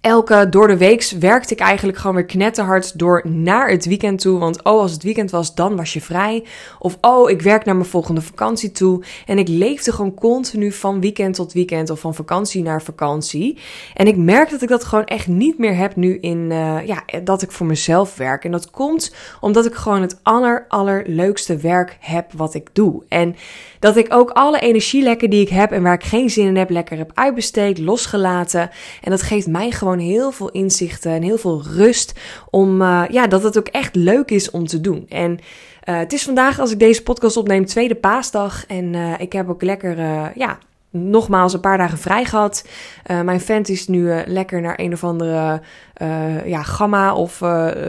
elke 0.00 0.48
door 0.48 0.66
de 0.66 0.76
week 0.76 1.12
werkte 1.18 1.54
ik 1.54 1.60
eigenlijk 1.60 1.98
gewoon 1.98 2.16
weer 2.16 2.24
knetterhard 2.24 2.98
door 2.98 3.22
naar 3.28 3.70
het 3.70 3.84
weekend 3.84 4.20
toe. 4.20 4.38
Want 4.38 4.62
oh, 4.62 4.80
als 4.80 4.92
het 4.92 5.02
weekend 5.02 5.30
was, 5.30 5.54
dan 5.54 5.76
was 5.76 5.92
je 5.92 6.00
vrij. 6.00 6.44
Of 6.78 6.98
oh, 7.00 7.30
ik 7.30 7.42
werk 7.42 7.64
naar 7.64 7.76
mijn 7.76 7.88
volgende 7.88 8.20
vakantie 8.20 8.70
toe. 8.70 9.02
En 9.26 9.38
ik 9.38 9.48
leefde 9.48 9.92
gewoon 9.92 10.14
continu 10.14 10.72
van 10.72 11.00
weekend 11.00 11.34
tot 11.34 11.52
weekend 11.52 11.90
of 11.90 12.00
van 12.00 12.14
vakantie 12.14 12.62
naar 12.62 12.82
vakantie. 12.82 13.58
En 13.94 14.06
ik 14.06 14.16
merk 14.16 14.50
dat 14.50 14.62
ik 14.62 14.68
dat 14.68 14.84
gewoon 14.84 15.04
echt 15.04 15.26
niet 15.26 15.58
meer 15.58 15.76
heb 15.76 15.96
nu 15.96 16.18
in, 16.18 16.50
uh, 16.50 16.86
ja, 16.86 17.04
dat 17.24 17.42
ik 17.42 17.50
voor 17.50 17.66
mezelf 17.66 18.16
werk. 18.16 18.44
En 18.44 18.50
dat 18.50 18.70
komt 18.70 19.14
omdat 19.40 19.66
ik 19.66 19.74
gewoon 19.74 20.02
het 20.02 20.18
aller, 20.22 20.64
allerleukste 20.68 21.56
werk 21.56 21.96
heb 22.00 22.32
wat 22.32 22.54
ik 22.54 22.68
doe. 22.72 23.02
En 23.08 23.36
dat 23.78 23.96
ik 23.96 24.14
ook 24.14 24.30
alle 24.30 24.58
energielekken 24.58 25.30
die 25.30 25.40
ik 25.40 25.48
heb 25.48 25.72
en 25.72 25.82
waar 25.82 25.94
ik 25.94 26.04
geen 26.04 26.30
zin 26.30 26.46
in 26.46 26.56
heb, 26.56 26.70
lekker 26.70 26.98
heb 26.98 27.10
uitbesteed, 27.14 27.78
losgelaten. 27.78 28.70
En 29.02 29.10
dat 29.10 29.22
geeft 29.22 29.46
mij 29.46 29.70
gewoon 29.70 29.89
heel 29.98 30.30
veel 30.32 30.50
inzichten 30.50 31.12
en 31.12 31.22
heel 31.22 31.38
veel 31.38 31.62
rust. 31.62 32.20
Om 32.50 32.82
uh, 32.82 33.04
ja, 33.10 33.26
dat 33.26 33.42
het 33.42 33.58
ook 33.58 33.68
echt 33.68 33.94
leuk 33.94 34.30
is 34.30 34.50
om 34.50 34.66
te 34.66 34.80
doen. 34.80 35.06
En 35.08 35.32
uh, 35.32 35.98
het 35.98 36.12
is 36.12 36.22
vandaag, 36.22 36.58
als 36.58 36.70
ik 36.72 36.78
deze 36.78 37.02
podcast 37.02 37.36
opneem, 37.36 37.66
tweede 37.66 37.94
paasdag. 37.94 38.66
En 38.66 38.92
uh, 38.92 39.20
ik 39.20 39.32
heb 39.32 39.48
ook 39.48 39.62
lekker 39.62 39.98
ja, 40.38 40.58
nogmaals 40.90 41.52
een 41.52 41.60
paar 41.60 41.78
dagen 41.78 41.98
vrij 41.98 42.24
gehad. 42.24 42.68
Mijn 43.24 43.40
vent 43.40 43.68
is 43.68 43.88
nu 43.88 44.22
lekker 44.26 44.60
naar 44.60 44.78
een 44.78 44.92
of 44.92 45.04
andere 45.04 45.60
uh, 46.02 46.46
ja, 46.46 46.62
gamma 46.62 47.14
of 47.14 47.38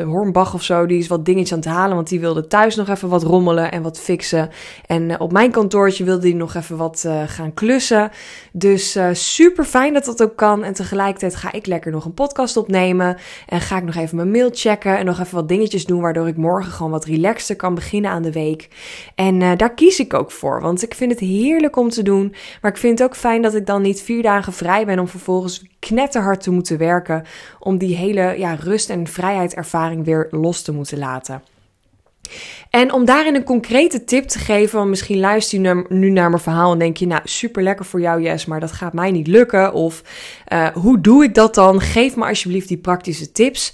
Hornbach 0.06 0.54
of 0.54 0.64
zo. 0.64 0.86
Die 0.86 0.98
is 0.98 1.08
wat 1.08 1.26
dingetjes 1.26 1.52
aan 1.52 1.60
het 1.60 1.68
halen, 1.68 1.96
want 1.96 2.10
die 2.10 2.20
wilde 2.20 2.48
thuis 2.48 2.76
nog 2.76 2.90
even 2.90 3.10
wat 3.10 3.24
rommelen 3.24 3.72
en 3.72 3.82
wat 3.82 4.00
fixen. 4.00 4.50
En 4.86 5.20
op 5.20 5.32
mijn 5.32 5.52
kantoortje 5.52 6.04
wilde 6.04 6.28
hij 6.28 6.38
nog 6.38 6.56
even 6.56 6.78
wat 6.78 7.10
gaan 7.26 7.54
klussen. 7.54 8.12
Dus 8.52 8.98
super 9.12 9.64
fijn 9.64 9.94
dat 9.94 10.06
dat 10.06 10.24
ook 10.24 10.36
kan. 10.36 10.64
En 10.64 10.74
tegelijkertijd 10.74 11.36
ga 11.36 11.52
ik 11.52 11.66
lekker 11.66 11.92
nog 11.92 12.06
een 12.06 12.14
podcast 12.14 12.58
opnemen. 12.58 13.18
En 13.48 13.62
ga 13.62 13.78
ik 13.78 13.84
nog 13.84 13.96
even 13.96 14.16
mijn 14.16 14.32
mail 14.32 14.50
checken 14.54 14.98
en 14.98 15.06
nog 15.06 15.20
even 15.20 15.36
wat 15.36 15.48
dingetjes 15.48 15.86
doen, 15.86 16.02
waardoor 16.02 16.28
ik 16.28 16.38
morgen 16.38 16.72
gewoon 16.72 16.92
wat 16.92 17.06
relaxter 17.06 17.56
kan 17.56 17.76
beginnen 17.76 18.12
aan 18.12 18.22
de 18.22 18.32
week. 18.32 18.70
En 19.16 19.58
daar 19.58 19.74
kies 19.74 20.00
ik 20.00 20.14
ook 20.14 20.32
voor, 20.32 20.62
want 20.62 20.84
ik 20.84 20.96
vind 20.96 21.12
het 21.12 21.20
heerlijk 21.20 21.76
om 21.76 21.90
te 21.90 22.04
doen. 22.04 22.34
Maar 22.62 22.72
ik 22.72 22.78
vind 22.78 23.00
het 23.00 23.08
ook 23.08 23.16
fijn 23.16 23.42
dat 23.42 23.56
ik 23.56 23.66
dan 23.66 23.82
niet 23.82 24.02
vier 24.02 24.22
dagen 24.22 24.54
vrij 24.54 24.86
ben 24.86 25.00
om 25.00 25.08
vervolgens 25.08 25.70
knetterhard 25.80 26.42
te 26.42 26.52
moeten 26.52 26.78
werken. 26.78 27.24
Om 27.60 27.78
die 27.78 27.96
hele 28.02 28.36
ja, 28.38 28.54
rust- 28.54 28.90
en 28.90 29.08
vrijheidservaring 29.08 30.06
weer 30.06 30.28
los 30.32 30.62
te 30.62 30.72
moeten 30.72 30.98
laten. 30.98 31.44
En 32.70 32.94
om 32.94 33.06
daarin 33.06 33.36
een 33.36 33.44
concrete 33.44 34.04
tip 34.04 34.28
te 34.28 34.40
geven, 34.40 34.90
misschien 34.90 35.20
luister 35.20 35.62
je 35.62 35.86
nu 35.90 36.10
naar 36.10 36.30
mijn 36.30 36.42
verhaal 36.42 36.72
en 36.72 36.80
denk 36.80 36.98
je, 36.98 37.08
nou 37.08 37.22
super 37.24 37.64
lekker 37.64 37.86
voor 37.86 38.02
jou, 38.02 38.22
Jess, 38.22 38.46
maar 38.46 38.60
dat 38.60 38.72
gaat 38.72 38.94
mij 38.94 39.12
niet 39.12 39.28
lukken. 39.28 39.74
Of 39.74 40.04
uh, 40.54 40.68
hoe 40.68 41.02
doe 41.02 41.24
ik 41.24 41.34
dat 41.34 41.56
dan? 41.56 41.82
Geef 41.82 42.16
me 42.16 42.26
alsjeblieft 42.26 42.68
die 42.68 42.78
praktische 42.78 43.32
tips. 43.32 43.74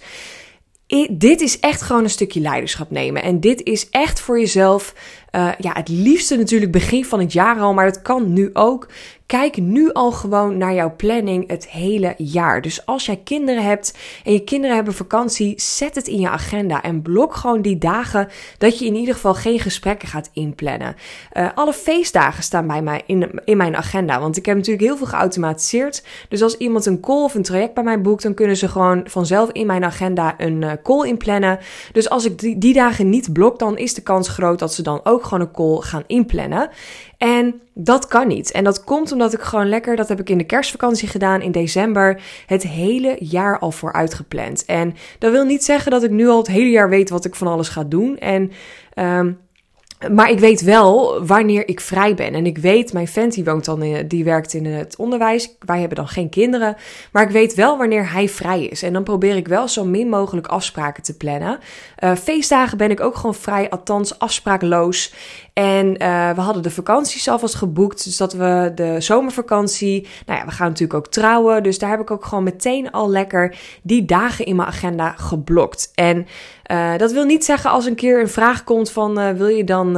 Dit 1.12 1.42
is 1.42 1.60
echt 1.60 1.82
gewoon 1.82 2.04
een 2.04 2.10
stukje 2.10 2.40
leiderschap 2.40 2.92
nemen. 2.92 3.24
En 3.24 3.40
dit 3.40 3.64
is 3.64 3.90
echt 3.90 4.20
voor 4.20 4.40
jezelf, 4.40 4.94
uh, 5.32 5.52
ja, 5.58 5.72
het 5.74 5.88
liefste 5.88 6.36
natuurlijk 6.36 6.72
begin 6.72 7.06
van 7.06 7.20
het 7.20 7.34
jaar 7.34 7.60
al, 7.60 7.74
maar 7.74 7.86
dat 7.86 8.02
kan 8.02 8.34
nu 8.34 8.50
ook. 8.54 8.88
Kijk 9.28 9.58
nu 9.58 9.94
al 9.94 10.12
gewoon 10.12 10.58
naar 10.58 10.74
jouw 10.74 10.96
planning 10.96 11.50
het 11.50 11.70
hele 11.70 12.14
jaar. 12.18 12.62
Dus 12.62 12.86
als 12.86 13.06
jij 13.06 13.22
kinderen 13.24 13.64
hebt 13.64 13.98
en 14.24 14.34
je 14.34 14.44
kinderen 14.44 14.76
hebben 14.76 14.94
vakantie, 14.94 15.54
zet 15.62 15.96
het 15.96 16.08
in 16.08 16.20
je 16.20 16.30
agenda 16.30 16.84
en 16.84 17.02
blok 17.02 17.36
gewoon 17.36 17.62
die 17.62 17.78
dagen 17.78 18.28
dat 18.58 18.80
je 18.80 18.86
in 18.86 18.96
ieder 18.96 19.14
geval 19.14 19.34
geen 19.34 19.60
gesprekken 19.60 20.08
gaat 20.08 20.30
inplannen. 20.34 20.96
Uh, 21.34 21.50
alle 21.56 21.74
feestdagen 21.74 22.44
staan 22.44 22.68
bij 22.68 22.82
mij 22.82 23.04
in, 23.06 23.42
in 23.46 23.58
mijn 23.58 23.76
agenda, 23.76 24.20
want 24.20 24.38
ik 24.38 24.46
heb 24.46 24.56
natuurlijk 24.56 24.86
heel 24.86 24.98
veel 24.98 25.08
geautomatiseerd. 25.08 26.04
Dus 26.30 26.42
als 26.42 26.58
iemand 26.58 26.86
een 26.86 27.00
call 27.00 27.24
of 27.24 27.34
een 27.34 27.44
traject 27.44 27.74
bij 27.74 27.84
mij 27.84 28.02
boekt, 28.02 28.24
dan 28.24 28.34
kunnen 28.34 28.58
ze 28.58 28.68
gewoon 28.68 29.02
vanzelf 29.06 29.50
in 29.52 29.66
mijn 29.66 29.84
agenda 29.84 30.36
een 30.38 30.62
uh, 30.62 30.72
call 30.84 31.08
inplannen. 31.08 31.60
Dus 31.92 32.10
als 32.10 32.26
ik 32.26 32.40
die, 32.40 32.58
die 32.58 32.74
dagen 32.74 33.10
niet 33.10 33.34
blok, 33.34 33.60
dan 33.60 33.78
is 33.78 33.94
de 33.94 34.02
kans 34.02 34.28
groot 34.28 34.60
dat 34.60 34.74
ze 34.74 34.82
dan 34.82 35.00
ook 35.04 35.24
gewoon 35.24 35.42
een 35.42 35.52
call 35.52 35.80
gaan 35.80 36.04
inplannen. 36.08 36.70
En 37.18 37.62
dat 37.74 38.08
kan 38.08 38.28
niet. 38.28 38.52
En 38.52 38.64
dat 38.64 38.84
komt 38.84 39.12
omdat 39.12 39.34
ik 39.34 39.42
gewoon 39.42 39.70
lekker, 39.70 39.96
dat 39.96 40.10
heb 40.10 40.20
ik 40.20 40.30
in 40.30 40.38
de 40.38 40.44
kerstvakantie 40.44 41.08
gedaan 41.08 41.42
in 41.42 41.52
december, 41.52 42.22
het 42.46 42.64
hele 42.64 43.16
jaar 43.20 43.60
al 43.60 43.72
vooruit 43.72 44.14
gepland. 44.14 44.66
En 44.66 44.96
dat 45.20 45.32
wil 45.32 45.46
niet 45.46 45.64
zeggen 45.64 45.92
dat 45.92 46.04
ik 46.04 46.12
nu 46.12 46.28
al 46.28 46.38
het 46.38 46.48
hele 46.48 46.70
jaar 46.70 46.90
weet 46.90 47.10
wat 47.10 47.26
ik 47.26 47.36
van 47.36 47.48
alles 47.48 47.70
ga 47.70 47.84
doen. 47.84 48.18
En 48.18 48.52
um, 48.96 49.38
maar 50.12 50.30
ik 50.30 50.40
weet 50.40 50.62
wel 50.62 51.26
wanneer 51.26 51.68
ik 51.68 51.80
vrij 51.80 52.16
ben. 52.16 52.34
En 52.34 52.46
ik 52.46 52.58
weet, 52.58 52.94
mijn 52.94 53.08
vent 53.08 53.36
woont 53.36 53.66
dan, 53.66 53.84
in, 53.84 54.08
die 54.08 54.24
werkt 54.24 54.54
in 54.54 54.66
het 54.66 54.96
onderwijs. 54.96 55.56
Wij 55.60 55.80
hebben 55.80 55.98
dan 55.98 56.08
geen 56.08 56.30
kinderen. 56.30 56.76
Maar 57.12 57.24
ik 57.24 57.30
weet 57.30 57.54
wel 57.54 57.78
wanneer 57.78 58.12
hij 58.12 58.30
vrij 58.30 58.64
is. 58.64 58.84
En 58.84 58.94
dan 58.94 59.04
probeer 59.04 59.36
ik 59.36 59.48
wel 59.48 59.68
zo 59.68 59.86
min 59.86 60.10
mogelijk 60.10 60.48
afspraken 60.48 61.04
te 61.04 61.18
plannen. 61.18 61.60
Uh, 62.04 62.16
feestdagen 62.16 62.78
ben 62.78 62.92
ik 62.92 63.00
ook 63.00 63.16
gewoon 63.16 63.36
vrij, 63.36 63.70
althans 63.70 64.20
afspraakloos. 64.20 65.14
En 65.58 65.88
uh, 65.88 66.30
we 66.32 66.42
hadden 66.42 66.64
de 66.64 66.72
vakanties 66.72 67.30
alvast 67.30 67.56
geboekt. 67.56 68.04
Dus 68.04 68.18
dat 68.18 68.34
we 68.34 68.72
de 68.76 68.96
zomervakantie. 69.00 70.08
Nou 70.26 70.40
ja, 70.40 70.46
we 70.46 70.52
gaan 70.52 70.68
natuurlijk 70.68 71.00
ook 71.00 71.12
trouwen. 71.12 71.64
Dus 71.64 71.80
daar 71.80 71.90
heb 71.90 72.00
ik 72.00 72.12
ook 72.12 72.26
gewoon 72.26 72.44
meteen 72.44 72.92
al 72.92 73.10
lekker 73.10 73.58
die 73.82 74.06
dagen 74.06 74.46
in 74.46 74.56
mijn 74.56 74.68
agenda 74.68 75.12
geblokt. 75.12 75.92
En 75.96 76.28
uh, 76.72 76.98
dat 76.98 77.12
wil 77.12 77.26
niet 77.26 77.46
zeggen 77.46 77.70
als 77.70 77.86
een 77.86 77.96
keer 77.96 78.20
een 78.20 78.30
vraag 78.30 78.64
komt 78.64 78.92
van 78.92 79.20
uh, 79.20 79.30
wil 79.30 79.48
je 79.48 79.64
dan 79.64 79.98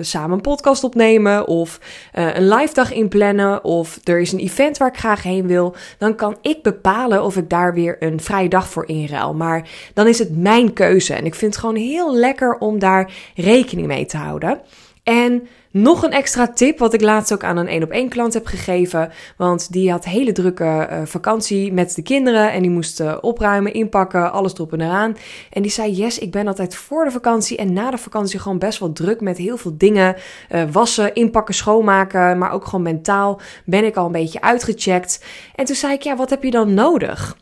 samen 0.00 0.36
een 0.36 0.40
podcast 0.40 0.84
opnemen 0.84 1.46
of 1.46 1.80
een 2.12 2.48
live 2.48 2.74
dag 2.74 2.92
inplannen 2.92 3.64
of 3.64 3.98
er 4.04 4.20
is 4.20 4.32
een 4.32 4.38
event 4.38 4.76
waar 4.76 4.88
ik 4.88 4.98
graag 4.98 5.22
heen 5.22 5.46
wil, 5.46 5.74
dan 5.98 6.14
kan 6.14 6.36
ik 6.40 6.62
bepalen 6.62 7.24
of 7.24 7.36
ik 7.36 7.48
daar 7.48 7.74
weer 7.74 7.96
een 8.00 8.20
vrije 8.20 8.48
dag 8.48 8.68
voor 8.68 8.88
inruil. 8.88 9.34
Maar 9.34 9.68
dan 9.94 10.06
is 10.06 10.18
het 10.18 10.36
mijn 10.36 10.72
keuze 10.72 11.14
en 11.14 11.24
ik 11.24 11.34
vind 11.34 11.52
het 11.54 11.60
gewoon 11.60 11.80
heel 11.80 12.14
lekker 12.14 12.56
om 12.58 12.78
daar 12.78 13.12
rekening 13.34 13.86
mee 13.86 14.06
te 14.06 14.16
houden. 14.16 14.60
En 15.02 15.48
nog 15.70 16.02
een 16.02 16.12
extra 16.12 16.48
tip, 16.48 16.78
wat 16.78 16.94
ik 16.94 17.00
laatst 17.00 17.32
ook 17.32 17.44
aan 17.44 17.56
een 17.56 17.68
één 17.68 17.82
op 17.82 17.90
één 17.90 18.08
klant 18.08 18.34
heb 18.34 18.46
gegeven. 18.46 19.12
Want 19.36 19.72
die 19.72 19.90
had 19.90 20.04
hele 20.04 20.32
drukke 20.32 20.88
uh, 20.90 21.00
vakantie 21.04 21.72
met 21.72 21.94
de 21.94 22.02
kinderen. 22.02 22.52
En 22.52 22.62
die 22.62 22.70
moest 22.70 23.00
uh, 23.00 23.16
opruimen, 23.20 23.72
inpakken, 23.72 24.32
alles 24.32 24.54
erop 24.54 24.72
en 24.72 24.80
eraan. 24.80 25.16
En 25.50 25.62
die 25.62 25.70
zei: 25.70 25.92
Yes, 25.92 26.18
ik 26.18 26.30
ben 26.30 26.46
altijd 26.46 26.74
voor 26.74 27.04
de 27.04 27.10
vakantie 27.10 27.56
en 27.56 27.72
na 27.72 27.90
de 27.90 27.98
vakantie 27.98 28.38
gewoon 28.38 28.58
best 28.58 28.78
wel 28.78 28.92
druk 28.92 29.20
met 29.20 29.38
heel 29.38 29.56
veel 29.56 29.74
dingen. 29.76 30.16
Uh, 30.50 30.62
wassen, 30.72 31.14
inpakken, 31.14 31.54
schoonmaken. 31.54 32.38
Maar 32.38 32.52
ook 32.52 32.64
gewoon 32.64 32.82
mentaal 32.82 33.40
ben 33.64 33.84
ik 33.84 33.96
al 33.96 34.06
een 34.06 34.12
beetje 34.12 34.40
uitgecheckt. 34.40 35.24
En 35.54 35.64
toen 35.64 35.76
zei 35.76 35.92
ik: 35.92 36.02
Ja, 36.02 36.16
wat 36.16 36.30
heb 36.30 36.42
je 36.42 36.50
dan 36.50 36.74
nodig? 36.74 37.36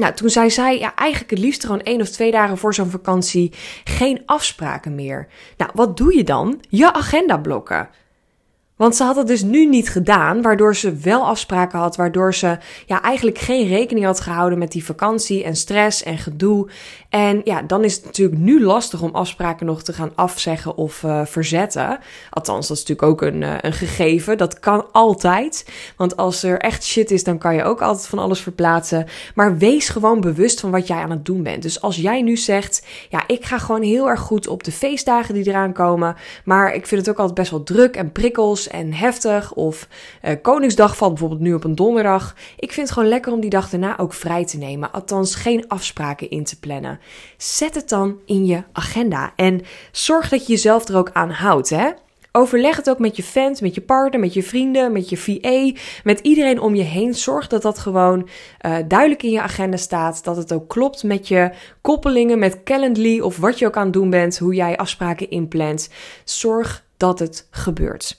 Nou, 0.00 0.14
toen 0.14 0.30
zei 0.30 0.50
zij, 0.50 0.78
ja, 0.78 0.94
eigenlijk 0.94 1.30
het 1.30 1.38
liefst 1.38 1.64
gewoon 1.64 1.82
één 1.82 2.00
of 2.00 2.08
twee 2.08 2.30
dagen 2.30 2.58
voor 2.58 2.74
zo'n 2.74 2.90
vakantie 2.90 3.52
geen 3.84 4.22
afspraken 4.26 4.94
meer. 4.94 5.28
Nou, 5.56 5.70
wat 5.74 5.96
doe 5.96 6.16
je 6.16 6.24
dan? 6.24 6.60
Je 6.68 6.92
agenda 6.92 7.38
blokken. 7.38 7.88
Want 8.76 8.96
ze 8.96 9.04
had 9.04 9.16
het 9.16 9.26
dus 9.26 9.42
nu 9.42 9.66
niet 9.66 9.88
gedaan, 9.88 10.42
waardoor 10.42 10.76
ze 10.76 10.94
wel 10.94 11.26
afspraken 11.26 11.78
had, 11.78 11.96
waardoor 11.96 12.34
ze 12.34 12.58
ja, 12.86 13.02
eigenlijk 13.02 13.38
geen 13.38 13.68
rekening 13.68 14.06
had 14.06 14.20
gehouden 14.20 14.58
met 14.58 14.72
die 14.72 14.84
vakantie 14.84 15.44
en 15.44 15.56
stress 15.56 16.02
en 16.02 16.18
gedoe. 16.18 16.68
En 17.08 17.40
ja, 17.44 17.62
dan 17.62 17.84
is 17.84 17.94
het 17.94 18.04
natuurlijk 18.04 18.38
nu 18.38 18.64
lastig 18.64 19.02
om 19.02 19.14
afspraken 19.14 19.66
nog 19.66 19.82
te 19.82 19.92
gaan 19.92 20.12
afzeggen 20.14 20.76
of 20.76 21.02
uh, 21.02 21.24
verzetten. 21.24 21.98
Althans, 22.30 22.68
dat 22.68 22.76
is 22.76 22.84
natuurlijk 22.84 23.08
ook 23.08 23.22
een, 23.32 23.42
uh, 23.42 23.54
een 23.60 23.72
gegeven. 23.72 24.38
Dat 24.38 24.60
kan 24.60 24.86
altijd. 24.92 25.66
Want 25.96 26.16
als 26.16 26.42
er 26.42 26.58
echt 26.58 26.84
shit 26.84 27.10
is, 27.10 27.24
dan 27.24 27.38
kan 27.38 27.54
je 27.54 27.64
ook 27.64 27.82
altijd 27.82 28.06
van 28.06 28.18
alles 28.18 28.40
verplaatsen. 28.40 29.06
Maar 29.34 29.58
wees 29.58 29.88
gewoon 29.88 30.20
bewust 30.20 30.60
van 30.60 30.70
wat 30.70 30.86
jij 30.86 30.98
aan 30.98 31.10
het 31.10 31.24
doen 31.24 31.42
bent. 31.42 31.62
Dus 31.62 31.80
als 31.80 31.96
jij 31.96 32.22
nu 32.22 32.36
zegt, 32.36 32.86
ja, 33.08 33.24
ik 33.26 33.44
ga 33.44 33.58
gewoon 33.58 33.82
heel 33.82 34.08
erg 34.08 34.20
goed 34.20 34.46
op 34.46 34.64
de 34.64 34.72
feestdagen 34.72 35.34
die 35.34 35.48
eraan 35.48 35.72
komen. 35.72 36.16
Maar 36.44 36.74
ik 36.74 36.86
vind 36.86 37.00
het 37.00 37.10
ook 37.10 37.18
altijd 37.18 37.38
best 37.38 37.50
wel 37.50 37.62
druk 37.62 37.96
en 37.96 38.12
prikkels 38.12 38.65
en 38.68 38.92
heftig. 38.92 39.52
Of 39.52 39.88
uh, 40.22 40.32
Koningsdag 40.42 40.96
valt 40.96 41.10
bijvoorbeeld 41.10 41.40
nu 41.40 41.54
op 41.54 41.64
een 41.64 41.74
donderdag. 41.74 42.34
Ik 42.58 42.72
vind 42.72 42.86
het 42.86 42.96
gewoon 42.96 43.08
lekker 43.08 43.32
om 43.32 43.40
die 43.40 43.50
dag 43.50 43.70
daarna 43.70 43.98
ook 43.98 44.12
vrij 44.12 44.44
te 44.44 44.58
nemen. 44.58 44.92
Althans, 44.92 45.34
geen 45.34 45.68
afspraken 45.68 46.30
in 46.30 46.44
te 46.44 46.58
plannen. 46.58 47.00
Zet 47.36 47.74
het 47.74 47.88
dan 47.88 48.18
in 48.26 48.46
je 48.46 48.62
agenda. 48.72 49.32
En 49.36 49.60
zorg 49.92 50.28
dat 50.28 50.46
je 50.46 50.52
jezelf 50.52 50.88
er 50.88 50.96
ook 50.96 51.10
aan 51.12 51.30
houdt. 51.30 51.70
Hè? 51.70 51.90
Overleg 52.36 52.76
het 52.76 52.90
ook 52.90 52.98
met 52.98 53.16
je 53.16 53.22
fans, 53.22 53.60
met 53.60 53.74
je 53.74 53.80
partner, 53.80 54.20
met 54.20 54.34
je 54.34 54.42
vrienden, 54.42 54.92
met 54.92 55.08
je 55.08 55.16
VA, 55.16 55.80
met 56.04 56.20
iedereen 56.20 56.60
om 56.60 56.74
je 56.74 56.82
heen. 56.82 57.14
Zorg 57.14 57.46
dat 57.46 57.62
dat 57.62 57.78
gewoon 57.78 58.28
uh, 58.66 58.76
duidelijk 58.88 59.22
in 59.22 59.30
je 59.30 59.40
agenda 59.40 59.76
staat. 59.76 60.24
Dat 60.24 60.36
het 60.36 60.52
ook 60.52 60.68
klopt 60.68 61.02
met 61.02 61.28
je 61.28 61.50
koppelingen, 61.80 62.38
met 62.38 62.62
Calendly 62.62 63.20
of 63.20 63.36
wat 63.36 63.58
je 63.58 63.66
ook 63.66 63.76
aan 63.76 63.84
het 63.84 63.92
doen 63.92 64.10
bent, 64.10 64.38
hoe 64.38 64.54
jij 64.54 64.76
afspraken 64.76 65.30
inplant. 65.30 65.90
Zorg 66.24 66.84
dat 66.96 67.18
het 67.18 67.46
gebeurt. 67.50 68.18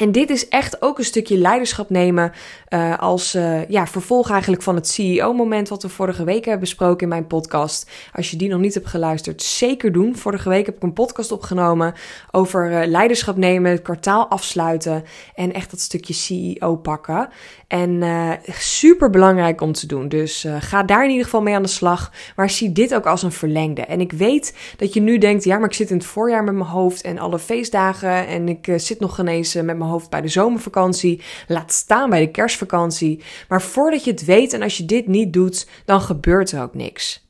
En 0.00 0.12
dit 0.12 0.30
is 0.30 0.48
echt 0.48 0.82
ook 0.82 0.98
een 0.98 1.04
stukje 1.04 1.38
leiderschap 1.38 1.90
nemen 1.90 2.32
uh, 2.68 2.98
als 2.98 3.34
uh, 3.34 3.68
ja, 3.68 3.86
vervolg 3.86 4.30
eigenlijk 4.30 4.62
van 4.62 4.74
het 4.74 4.88
CEO-moment 4.88 5.68
wat 5.68 5.82
we 5.82 5.88
vorige 5.88 6.24
week 6.24 6.44
hebben 6.44 6.60
besproken 6.60 7.02
in 7.02 7.08
mijn 7.08 7.26
podcast. 7.26 7.90
Als 8.12 8.30
je 8.30 8.36
die 8.36 8.48
nog 8.48 8.60
niet 8.60 8.74
hebt 8.74 8.86
geluisterd, 8.86 9.42
zeker 9.42 9.92
doen. 9.92 10.16
Vorige 10.16 10.48
week 10.48 10.66
heb 10.66 10.76
ik 10.76 10.82
een 10.82 10.92
podcast 10.92 11.32
opgenomen 11.32 11.94
over 12.30 12.70
uh, 12.70 12.86
leiderschap 12.86 13.36
nemen, 13.36 13.70
het 13.70 13.82
kwartaal 13.82 14.28
afsluiten 14.28 15.04
en 15.34 15.52
echt 15.52 15.70
dat 15.70 15.80
stukje 15.80 16.14
CEO 16.14 16.76
pakken. 16.76 17.28
En 17.68 18.02
super 18.48 19.10
belangrijk 19.10 19.60
om 19.60 19.72
te 19.72 19.86
doen. 19.86 20.08
Dus 20.08 20.46
ga 20.58 20.82
daar 20.82 21.04
in 21.04 21.10
ieder 21.10 21.24
geval 21.24 21.42
mee 21.42 21.54
aan 21.54 21.62
de 21.62 21.68
slag. 21.68 22.12
Maar 22.36 22.50
zie 22.50 22.72
dit 22.72 22.94
ook 22.94 23.06
als 23.06 23.22
een 23.22 23.32
verlengde. 23.32 23.82
En 23.82 24.00
ik 24.00 24.12
weet 24.12 24.56
dat 24.76 24.94
je 24.94 25.00
nu 25.00 25.18
denkt, 25.18 25.44
ja, 25.44 25.58
maar 25.58 25.68
ik 25.68 25.74
zit 25.74 25.90
in 25.90 25.96
het 25.96 26.06
voorjaar 26.06 26.44
met 26.44 26.54
mijn 26.54 26.68
hoofd 26.68 27.02
en 27.02 27.18
alle 27.18 27.38
feestdagen 27.38 28.26
en 28.26 28.48
ik 28.48 28.72
zit 28.76 29.00
nog 29.00 29.14
genezen 29.14 29.64
met 29.64 29.76
mijn 29.76 29.89
hoofd 29.90 30.10
bij 30.10 30.20
de 30.20 30.28
zomervakantie. 30.28 31.22
Laat 31.46 31.72
staan 31.72 32.10
bij 32.10 32.20
de 32.20 32.30
kerstvakantie. 32.30 33.22
Maar 33.48 33.62
voordat 33.62 34.04
je 34.04 34.10
het 34.10 34.24
weet 34.24 34.52
en 34.52 34.62
als 34.62 34.76
je 34.76 34.84
dit 34.84 35.06
niet 35.06 35.32
doet, 35.32 35.68
dan 35.84 36.00
gebeurt 36.00 36.52
er 36.52 36.62
ook 36.62 36.74
niks. 36.74 37.28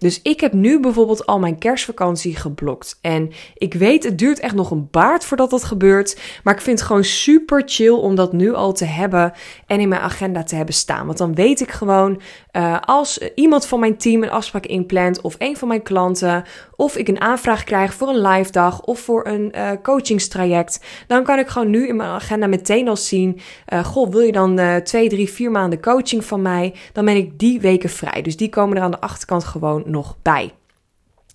Dus 0.00 0.22
ik 0.22 0.40
heb 0.40 0.52
nu 0.52 0.80
bijvoorbeeld 0.80 1.26
al 1.26 1.38
mijn 1.38 1.58
kerstvakantie 1.58 2.36
geblokt. 2.36 2.98
En 3.00 3.30
ik 3.54 3.74
weet, 3.74 4.04
het 4.04 4.18
duurt 4.18 4.40
echt 4.40 4.54
nog 4.54 4.70
een 4.70 4.88
baard 4.90 5.24
voordat 5.24 5.50
dat 5.50 5.64
gebeurt. 5.64 6.20
Maar 6.44 6.54
ik 6.54 6.60
vind 6.60 6.78
het 6.78 6.86
gewoon 6.86 7.04
super 7.04 7.62
chill 7.66 7.92
om 7.92 8.14
dat 8.14 8.32
nu 8.32 8.54
al 8.54 8.72
te 8.72 8.84
hebben 8.84 9.32
en 9.66 9.80
in 9.80 9.88
mijn 9.88 10.00
agenda 10.00 10.42
te 10.42 10.54
hebben 10.54 10.74
staan. 10.74 11.06
Want 11.06 11.18
dan 11.18 11.34
weet 11.34 11.60
ik 11.60 11.70
gewoon, 11.70 12.20
uh, 12.52 12.78
als 12.80 13.18
iemand 13.34 13.66
van 13.66 13.80
mijn 13.80 13.96
team 13.96 14.22
een 14.22 14.30
afspraak 14.30 14.66
inplant, 14.66 15.20
of 15.20 15.34
een 15.38 15.56
van 15.56 15.68
mijn 15.68 15.82
klanten, 15.82 16.44
of 16.80 16.96
ik 16.96 17.08
een 17.08 17.20
aanvraag 17.20 17.64
krijg 17.64 17.94
voor 17.94 18.08
een 18.08 18.26
live 18.26 18.50
dag 18.50 18.80
of 18.80 19.00
voor 19.00 19.26
een 19.26 19.52
uh, 19.56 19.70
coachingstraject, 19.82 20.84
dan 21.06 21.24
kan 21.24 21.38
ik 21.38 21.48
gewoon 21.48 21.70
nu 21.70 21.88
in 21.88 21.96
mijn 21.96 22.10
agenda 22.10 22.46
meteen 22.46 22.88
al 22.88 22.96
zien: 22.96 23.40
uh, 23.72 23.84
Goh, 23.84 24.10
wil 24.10 24.20
je 24.20 24.32
dan 24.32 24.82
twee, 24.84 25.08
drie, 25.08 25.30
vier 25.30 25.50
maanden 25.50 25.80
coaching 25.80 26.24
van 26.24 26.42
mij? 26.42 26.74
Dan 26.92 27.04
ben 27.04 27.16
ik 27.16 27.38
die 27.38 27.60
weken 27.60 27.90
vrij. 27.90 28.22
Dus 28.22 28.36
die 28.36 28.48
komen 28.48 28.76
er 28.76 28.82
aan 28.82 28.90
de 28.90 29.00
achterkant 29.00 29.44
gewoon 29.44 29.82
nog 29.86 30.16
bij. 30.22 30.52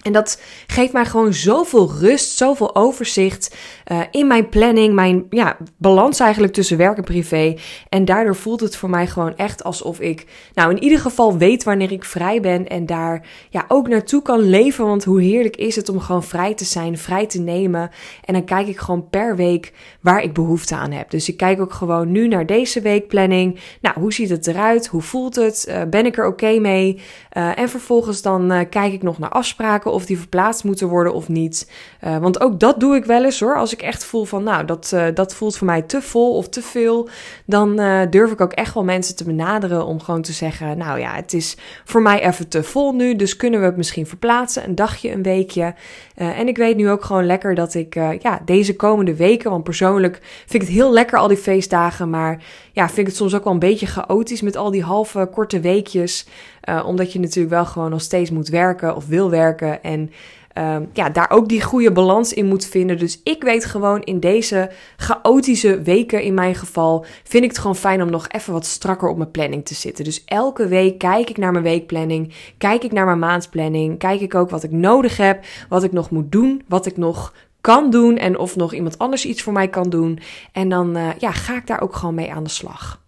En 0.05 0.13
dat 0.13 0.41
geeft 0.67 0.93
mij 0.93 1.05
gewoon 1.05 1.33
zoveel 1.33 1.91
rust, 1.99 2.37
zoveel 2.37 2.75
overzicht 2.75 3.55
uh, 3.91 4.01
in 4.11 4.27
mijn 4.27 4.49
planning, 4.49 4.93
mijn 4.93 5.25
ja, 5.29 5.57
balans 5.77 6.19
eigenlijk 6.19 6.53
tussen 6.53 6.77
werk 6.77 6.97
en 6.97 7.03
privé. 7.03 7.55
En 7.89 8.05
daardoor 8.05 8.35
voelt 8.35 8.59
het 8.59 8.75
voor 8.75 8.89
mij 8.89 9.07
gewoon 9.07 9.35
echt 9.35 9.63
alsof 9.63 9.99
ik, 9.99 10.25
nou 10.53 10.71
in 10.71 10.83
ieder 10.83 10.99
geval 10.99 11.37
weet 11.37 11.63
wanneer 11.63 11.91
ik 11.91 12.03
vrij 12.03 12.39
ben 12.39 12.67
en 12.67 12.85
daar 12.85 13.27
ja, 13.49 13.65
ook 13.67 13.87
naartoe 13.87 14.21
kan 14.21 14.39
leven. 14.39 14.85
Want 14.85 15.03
hoe 15.03 15.21
heerlijk 15.21 15.55
is 15.55 15.75
het 15.75 15.89
om 15.89 15.99
gewoon 15.99 16.23
vrij 16.23 16.53
te 16.53 16.65
zijn, 16.65 16.97
vrij 16.97 17.25
te 17.25 17.39
nemen. 17.39 17.89
En 18.25 18.33
dan 18.33 18.45
kijk 18.45 18.67
ik 18.67 18.79
gewoon 18.79 19.09
per 19.09 19.35
week 19.35 19.73
waar 20.01 20.23
ik 20.23 20.33
behoefte 20.33 20.75
aan 20.75 20.91
heb. 20.91 21.09
Dus 21.09 21.29
ik 21.29 21.37
kijk 21.37 21.61
ook 21.61 21.73
gewoon 21.73 22.11
nu 22.11 22.27
naar 22.27 22.45
deze 22.45 22.81
weekplanning. 22.81 23.59
Nou, 23.81 23.99
hoe 23.99 24.13
ziet 24.13 24.29
het 24.29 24.47
eruit? 24.47 24.87
Hoe 24.87 25.01
voelt 25.01 25.35
het? 25.35 25.65
Uh, 25.69 25.81
ben 25.89 26.05
ik 26.05 26.17
er 26.17 26.27
oké 26.27 26.59
mee? 26.59 27.01
Uh, 27.37 27.59
en 27.59 27.69
vervolgens 27.69 28.21
dan 28.21 28.67
kijk 28.69 28.93
ik 28.93 29.03
nog 29.03 29.19
naar 29.19 29.29
afspraken 29.29 29.84
of 29.91 30.05
die 30.05 30.17
verplaatst 30.17 30.63
moeten 30.63 30.87
worden 30.87 31.13
of 31.13 31.27
niet. 31.27 31.71
Uh, 32.03 32.17
want 32.17 32.41
ook 32.41 32.59
dat 32.59 32.79
doe 32.79 32.95
ik 32.95 33.05
wel 33.05 33.23
eens 33.23 33.39
hoor. 33.39 33.55
Als 33.57 33.73
ik 33.73 33.81
echt 33.81 34.05
voel 34.05 34.25
van, 34.25 34.43
nou, 34.43 34.65
dat, 34.65 34.91
uh, 34.93 35.05
dat 35.13 35.35
voelt 35.35 35.57
voor 35.57 35.67
mij 35.67 35.81
te 35.81 36.01
vol 36.01 36.35
of 36.35 36.49
te 36.49 36.61
veel, 36.61 37.09
dan 37.45 37.79
uh, 37.79 38.01
durf 38.09 38.31
ik 38.31 38.41
ook 38.41 38.53
echt 38.53 38.73
wel 38.73 38.83
mensen 38.83 39.15
te 39.15 39.23
benaderen 39.23 39.85
om 39.85 40.01
gewoon 40.01 40.21
te 40.21 40.33
zeggen, 40.33 40.77
nou 40.77 40.99
ja, 40.99 41.13
het 41.13 41.33
is 41.33 41.57
voor 41.85 42.01
mij 42.01 42.27
even 42.27 42.47
te 42.47 42.63
vol 42.63 42.93
nu, 42.93 43.15
dus 43.15 43.35
kunnen 43.35 43.59
we 43.59 43.65
het 43.65 43.77
misschien 43.77 44.07
verplaatsen, 44.07 44.67
een 44.67 44.75
dagje, 44.75 45.11
een 45.11 45.23
weekje. 45.23 45.73
en 46.15 46.47
ik 46.47 46.57
weet 46.57 46.75
nu 46.75 46.89
ook 46.89 47.03
gewoon 47.03 47.25
lekker 47.25 47.55
dat 47.55 47.73
ik, 47.73 47.93
ja, 47.93 48.41
deze 48.45 48.75
komende 48.75 49.15
weken, 49.15 49.51
want 49.51 49.63
persoonlijk 49.63 50.19
vind 50.21 50.53
ik 50.53 50.61
het 50.61 50.77
heel 50.77 50.91
lekker 50.91 51.17
al 51.17 51.27
die 51.27 51.37
feestdagen, 51.37 52.09
maar 52.09 52.43
ja, 52.75 52.85
vind 52.85 52.99
ik 52.99 53.05
het 53.05 53.15
soms 53.15 53.35
ook 53.35 53.43
wel 53.43 53.53
een 53.53 53.59
beetje 53.59 53.85
chaotisch 53.85 54.41
met 54.41 54.55
al 54.55 54.71
die 54.71 54.83
halve 54.83 55.29
korte 55.31 55.59
weekjes. 55.59 56.27
Uh, 56.69 56.83
omdat 56.85 57.13
je 57.13 57.19
natuurlijk 57.19 57.55
wel 57.55 57.65
gewoon 57.65 57.89
nog 57.89 58.01
steeds 58.01 58.29
moet 58.29 58.47
werken 58.47 58.95
of 58.95 59.07
wil 59.07 59.29
werken. 59.29 59.83
En 59.83 60.11
uh, 60.57 60.77
ja, 60.93 61.09
daar 61.09 61.29
ook 61.29 61.49
die 61.49 61.61
goede 61.61 61.91
balans 61.91 62.33
in 62.33 62.45
moet 62.45 62.65
vinden. 62.65 62.97
Dus 62.97 63.21
ik 63.23 63.43
weet 63.43 63.65
gewoon 63.65 64.01
in 64.01 64.19
deze 64.19 64.71
chaotische 64.97 65.81
weken 65.81 66.21
in 66.21 66.33
mijn 66.33 66.55
geval, 66.55 67.05
vind 67.23 67.43
ik 67.43 67.49
het 67.49 67.59
gewoon 67.59 67.75
fijn 67.75 68.01
om 68.01 68.09
nog 68.09 68.27
even 68.27 68.53
wat 68.53 68.65
strakker 68.65 69.09
op 69.09 69.17
mijn 69.17 69.31
planning 69.31 69.65
te 69.65 69.73
zitten. 69.73 70.03
Dus 70.03 70.23
elke 70.25 70.67
week 70.67 70.97
kijk 70.97 71.29
ik 71.29 71.37
naar 71.37 71.51
mijn 71.51 71.63
weekplanning, 71.63 72.33
kijk 72.57 72.83
ik 72.83 72.91
naar 72.91 73.05
mijn 73.05 73.19
maandplanning, 73.19 73.99
kijk 73.99 74.21
ik 74.21 74.35
ook 74.35 74.49
wat 74.49 74.63
ik 74.63 74.71
nodig 74.71 75.17
heb, 75.17 75.45
wat 75.69 75.83
ik 75.83 75.91
nog 75.91 76.09
moet 76.09 76.31
doen, 76.31 76.63
wat 76.67 76.85
ik 76.85 76.97
nog 76.97 77.33
kan 77.61 77.89
doen 77.89 78.17
en 78.17 78.37
of 78.37 78.55
nog 78.55 78.73
iemand 78.73 78.97
anders 78.97 79.25
iets 79.25 79.41
voor 79.41 79.53
mij 79.53 79.67
kan 79.67 79.89
doen. 79.89 80.19
En 80.51 80.69
dan 80.69 80.97
uh, 80.97 81.09
ja, 81.17 81.31
ga 81.31 81.55
ik 81.55 81.67
daar 81.67 81.81
ook 81.81 81.95
gewoon 81.95 82.15
mee 82.15 82.33
aan 82.33 82.43
de 82.43 82.49
slag. 82.49 83.03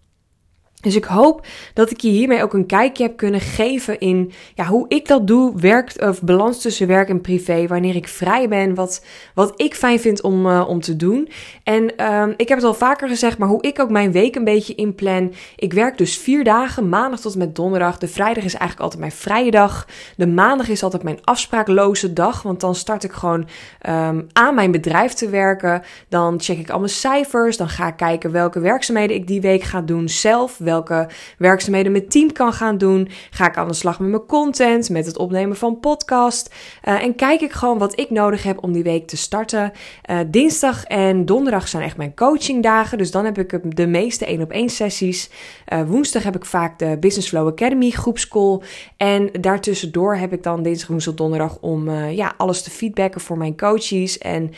Dus 0.88 0.96
ik 0.96 1.04
hoop 1.04 1.46
dat 1.74 1.90
ik 1.90 2.00
je 2.00 2.08
hiermee 2.08 2.42
ook 2.42 2.52
een 2.52 2.66
kijkje 2.66 3.02
heb 3.02 3.16
kunnen 3.16 3.40
geven 3.40 3.98
in 3.98 4.32
ja, 4.54 4.64
hoe 4.64 4.84
ik 4.88 5.08
dat 5.08 5.26
doe, 5.26 5.60
werk, 5.60 5.94
of 6.00 6.22
balans 6.22 6.60
tussen 6.60 6.86
werk 6.86 7.08
en 7.08 7.20
privé, 7.20 7.66
wanneer 7.66 7.96
ik 7.96 8.08
vrij 8.08 8.48
ben, 8.48 8.74
wat, 8.74 9.04
wat 9.34 9.52
ik 9.56 9.74
fijn 9.74 10.00
vind 10.00 10.22
om, 10.22 10.46
uh, 10.46 10.68
om 10.68 10.80
te 10.80 10.96
doen. 10.96 11.28
En 11.62 12.12
um, 12.12 12.34
ik 12.36 12.48
heb 12.48 12.58
het 12.58 12.66
al 12.66 12.74
vaker 12.74 13.08
gezegd, 13.08 13.38
maar 13.38 13.48
hoe 13.48 13.62
ik 13.62 13.80
ook 13.80 13.90
mijn 13.90 14.12
week 14.12 14.36
een 14.36 14.44
beetje 14.44 14.74
inplan. 14.74 15.32
Ik 15.56 15.72
werk 15.72 15.98
dus 15.98 16.18
vier 16.18 16.44
dagen, 16.44 16.88
maandag 16.88 17.20
tot 17.20 17.32
en 17.32 17.38
met 17.38 17.56
donderdag. 17.56 17.98
De 17.98 18.08
vrijdag 18.08 18.44
is 18.44 18.54
eigenlijk 18.54 18.80
altijd 18.80 19.00
mijn 19.00 19.12
vrije 19.12 19.50
dag. 19.50 19.86
De 20.16 20.26
maandag 20.26 20.68
is 20.68 20.82
altijd 20.82 21.02
mijn 21.02 21.18
afspraakloze 21.24 22.12
dag, 22.12 22.42
want 22.42 22.60
dan 22.60 22.74
start 22.74 23.04
ik 23.04 23.12
gewoon 23.12 23.48
um, 23.88 24.26
aan 24.32 24.54
mijn 24.54 24.70
bedrijf 24.70 25.12
te 25.12 25.28
werken. 25.28 25.82
Dan 26.08 26.40
check 26.40 26.58
ik 26.58 26.70
al 26.70 26.78
mijn 26.78 26.90
cijfers, 26.90 27.56
dan 27.56 27.68
ga 27.68 27.86
ik 27.86 27.96
kijken 27.96 28.30
welke 28.30 28.60
werkzaamheden 28.60 29.16
ik 29.16 29.26
die 29.26 29.40
week 29.40 29.62
ga 29.62 29.80
doen 29.80 30.08
zelf 30.08 30.56
welke 30.86 31.08
werkzaamheden 31.38 31.92
mijn 31.92 32.08
team 32.08 32.32
kan 32.32 32.52
gaan 32.52 32.78
doen. 32.78 33.08
Ga 33.30 33.46
ik 33.46 33.56
aan 33.56 33.68
de 33.68 33.74
slag 33.74 34.00
met 34.00 34.08
mijn 34.08 34.26
content, 34.26 34.90
met 34.90 35.06
het 35.06 35.18
opnemen 35.18 35.56
van 35.56 35.80
podcast. 35.80 36.54
Uh, 36.84 37.02
en 37.02 37.14
kijk 37.14 37.40
ik 37.40 37.52
gewoon 37.52 37.78
wat 37.78 38.00
ik 38.00 38.10
nodig 38.10 38.42
heb 38.42 38.62
om 38.62 38.72
die 38.72 38.82
week 38.82 39.06
te 39.06 39.16
starten. 39.16 39.72
Uh, 40.10 40.18
dinsdag 40.26 40.84
en 40.84 41.24
donderdag 41.24 41.68
zijn 41.68 41.82
echt 41.82 41.96
mijn 41.96 42.14
coachingdagen. 42.14 42.98
Dus 42.98 43.10
dan 43.10 43.24
heb 43.24 43.38
ik 43.38 43.76
de 43.76 43.86
meeste 43.86 44.26
één 44.26 44.42
op 44.42 44.50
één 44.50 44.68
sessies. 44.68 45.30
Uh, 45.72 45.82
woensdag 45.82 46.22
heb 46.22 46.36
ik 46.36 46.44
vaak 46.44 46.78
de 46.78 46.96
Business 47.00 47.28
Flow 47.28 47.48
Academy 47.48 47.90
groepscall. 47.90 48.60
En 48.96 49.30
daartussendoor 49.40 50.16
heb 50.16 50.32
ik 50.32 50.42
dan 50.42 50.62
dinsdag, 50.62 50.88
woensdag, 50.88 51.14
donderdag 51.14 51.58
om 51.60 51.90
ja, 51.90 52.34
alles 52.36 52.62
te 52.62 52.70
feedbacken 52.70 53.20
voor 53.20 53.38
mijn 53.38 53.56
coaches. 53.56 54.18
En 54.18 54.52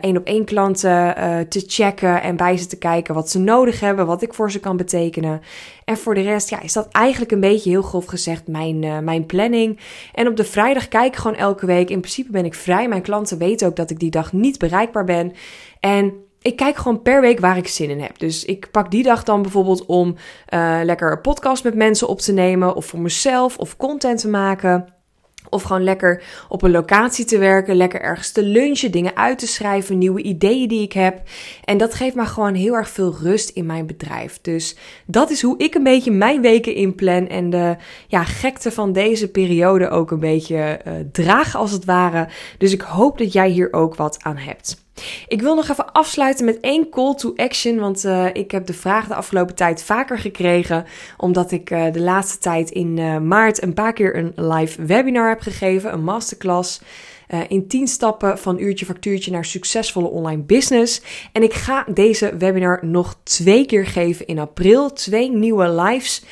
één 0.00 0.16
op 0.16 0.24
één 0.24 0.44
klanten 0.44 1.14
te 1.48 1.64
checken 1.66 2.22
en 2.22 2.36
bij 2.36 2.56
ze 2.56 2.66
te 2.66 2.78
kijken 2.78 3.14
wat 3.14 3.30
ze 3.30 3.38
nodig 3.38 3.80
hebben, 3.80 4.06
wat 4.06 4.22
ik 4.22 4.34
voor 4.34 4.50
ze 4.50 4.60
kan 4.60 4.76
betekenen. 4.76 5.40
En 5.84 5.96
voor 5.96 6.14
de 6.14 6.20
rest 6.20 6.50
ja, 6.50 6.60
is 6.60 6.72
dat 6.72 6.88
eigenlijk 6.90 7.32
een 7.32 7.40
beetje 7.40 7.70
heel 7.70 7.82
grof 7.82 8.04
gezegd 8.04 8.48
mijn, 8.48 8.82
uh, 8.82 8.98
mijn 8.98 9.26
planning. 9.26 9.80
En 10.14 10.28
op 10.28 10.36
de 10.36 10.44
vrijdag 10.44 10.88
kijk 10.88 11.06
ik 11.06 11.16
gewoon 11.16 11.36
elke 11.36 11.66
week. 11.66 11.90
In 11.90 12.00
principe 12.00 12.30
ben 12.30 12.44
ik 12.44 12.54
vrij. 12.54 12.88
Mijn 12.88 13.02
klanten 13.02 13.38
weten 13.38 13.66
ook 13.66 13.76
dat 13.76 13.90
ik 13.90 13.98
die 13.98 14.10
dag 14.10 14.32
niet 14.32 14.58
bereikbaar 14.58 15.04
ben. 15.04 15.32
En 15.80 16.12
ik 16.42 16.56
kijk 16.56 16.76
gewoon 16.76 17.02
per 17.02 17.20
week 17.20 17.40
waar 17.40 17.56
ik 17.56 17.68
zin 17.68 17.90
in 17.90 18.00
heb. 18.00 18.18
Dus 18.18 18.44
ik 18.44 18.70
pak 18.70 18.90
die 18.90 19.02
dag 19.02 19.22
dan 19.22 19.42
bijvoorbeeld 19.42 19.86
om 19.86 20.14
lekker 20.82 21.12
een 21.12 21.20
podcast 21.20 21.64
met 21.64 21.74
mensen 21.74 22.08
op 22.08 22.20
te 22.20 22.32
nemen. 22.32 22.74
Of 22.74 22.86
voor 22.86 23.00
mezelf 23.00 23.58
of 23.58 23.76
content 23.76 24.20
te 24.20 24.28
maken. 24.28 24.93
Of 25.54 25.62
gewoon 25.62 25.84
lekker 25.84 26.22
op 26.48 26.62
een 26.62 26.70
locatie 26.70 27.24
te 27.24 27.38
werken, 27.38 27.76
lekker 27.76 28.00
ergens 28.00 28.32
te 28.32 28.42
lunchen, 28.42 28.90
dingen 28.90 29.16
uit 29.16 29.38
te 29.38 29.46
schrijven, 29.46 29.98
nieuwe 29.98 30.22
ideeën 30.22 30.68
die 30.68 30.82
ik 30.82 30.92
heb. 30.92 31.22
En 31.64 31.78
dat 31.78 31.94
geeft 31.94 32.14
me 32.14 32.26
gewoon 32.26 32.54
heel 32.54 32.74
erg 32.74 32.88
veel 32.88 33.14
rust 33.22 33.48
in 33.48 33.66
mijn 33.66 33.86
bedrijf. 33.86 34.38
Dus 34.42 34.76
dat 35.06 35.30
is 35.30 35.42
hoe 35.42 35.58
ik 35.58 35.74
een 35.74 35.82
beetje 35.82 36.10
mijn 36.10 36.40
weken 36.40 36.74
inplan 36.74 37.28
en 37.28 37.50
de 37.50 37.76
ja, 38.08 38.24
gekte 38.24 38.70
van 38.70 38.92
deze 38.92 39.30
periode 39.30 39.88
ook 39.88 40.10
een 40.10 40.20
beetje 40.20 40.80
uh, 40.86 40.92
draag 41.12 41.56
als 41.56 41.70
het 41.70 41.84
ware. 41.84 42.28
Dus 42.58 42.72
ik 42.72 42.80
hoop 42.80 43.18
dat 43.18 43.32
jij 43.32 43.48
hier 43.48 43.72
ook 43.72 43.94
wat 43.94 44.18
aan 44.22 44.36
hebt. 44.36 44.83
Ik 45.28 45.42
wil 45.42 45.54
nog 45.54 45.68
even 45.68 45.92
afsluiten 45.92 46.44
met 46.44 46.60
één 46.60 46.88
call 46.88 47.14
to 47.14 47.32
action, 47.36 47.78
want 47.78 48.04
uh, 48.04 48.26
ik 48.32 48.50
heb 48.50 48.66
de 48.66 48.72
vraag 48.72 49.06
de 49.06 49.14
afgelopen 49.14 49.54
tijd 49.54 49.82
vaker 49.82 50.18
gekregen, 50.18 50.84
omdat 51.16 51.52
ik 51.52 51.70
uh, 51.70 51.92
de 51.92 52.00
laatste 52.00 52.38
tijd 52.38 52.70
in 52.70 52.96
uh, 52.96 53.18
maart 53.18 53.62
een 53.62 53.74
paar 53.74 53.92
keer 53.92 54.16
een 54.16 54.32
live 54.36 54.84
webinar 54.84 55.28
heb 55.28 55.40
gegeven, 55.40 55.92
een 55.92 56.04
masterclass. 56.04 56.80
In 57.48 57.68
10 57.68 57.86
stappen 57.88 58.38
van 58.38 58.58
uurtje 58.58 58.86
factuurtje 58.86 59.30
naar 59.30 59.44
succesvolle 59.44 60.08
online 60.08 60.42
business. 60.42 61.02
En 61.32 61.42
ik 61.42 61.52
ga 61.52 61.86
deze 61.94 62.36
webinar 62.36 62.78
nog 62.82 63.16
twee 63.22 63.66
keer 63.66 63.86
geven 63.86 64.26
in 64.26 64.38
april. 64.38 64.92
Twee 64.92 65.30
nieuwe 65.30 65.70
lives. 65.70 66.24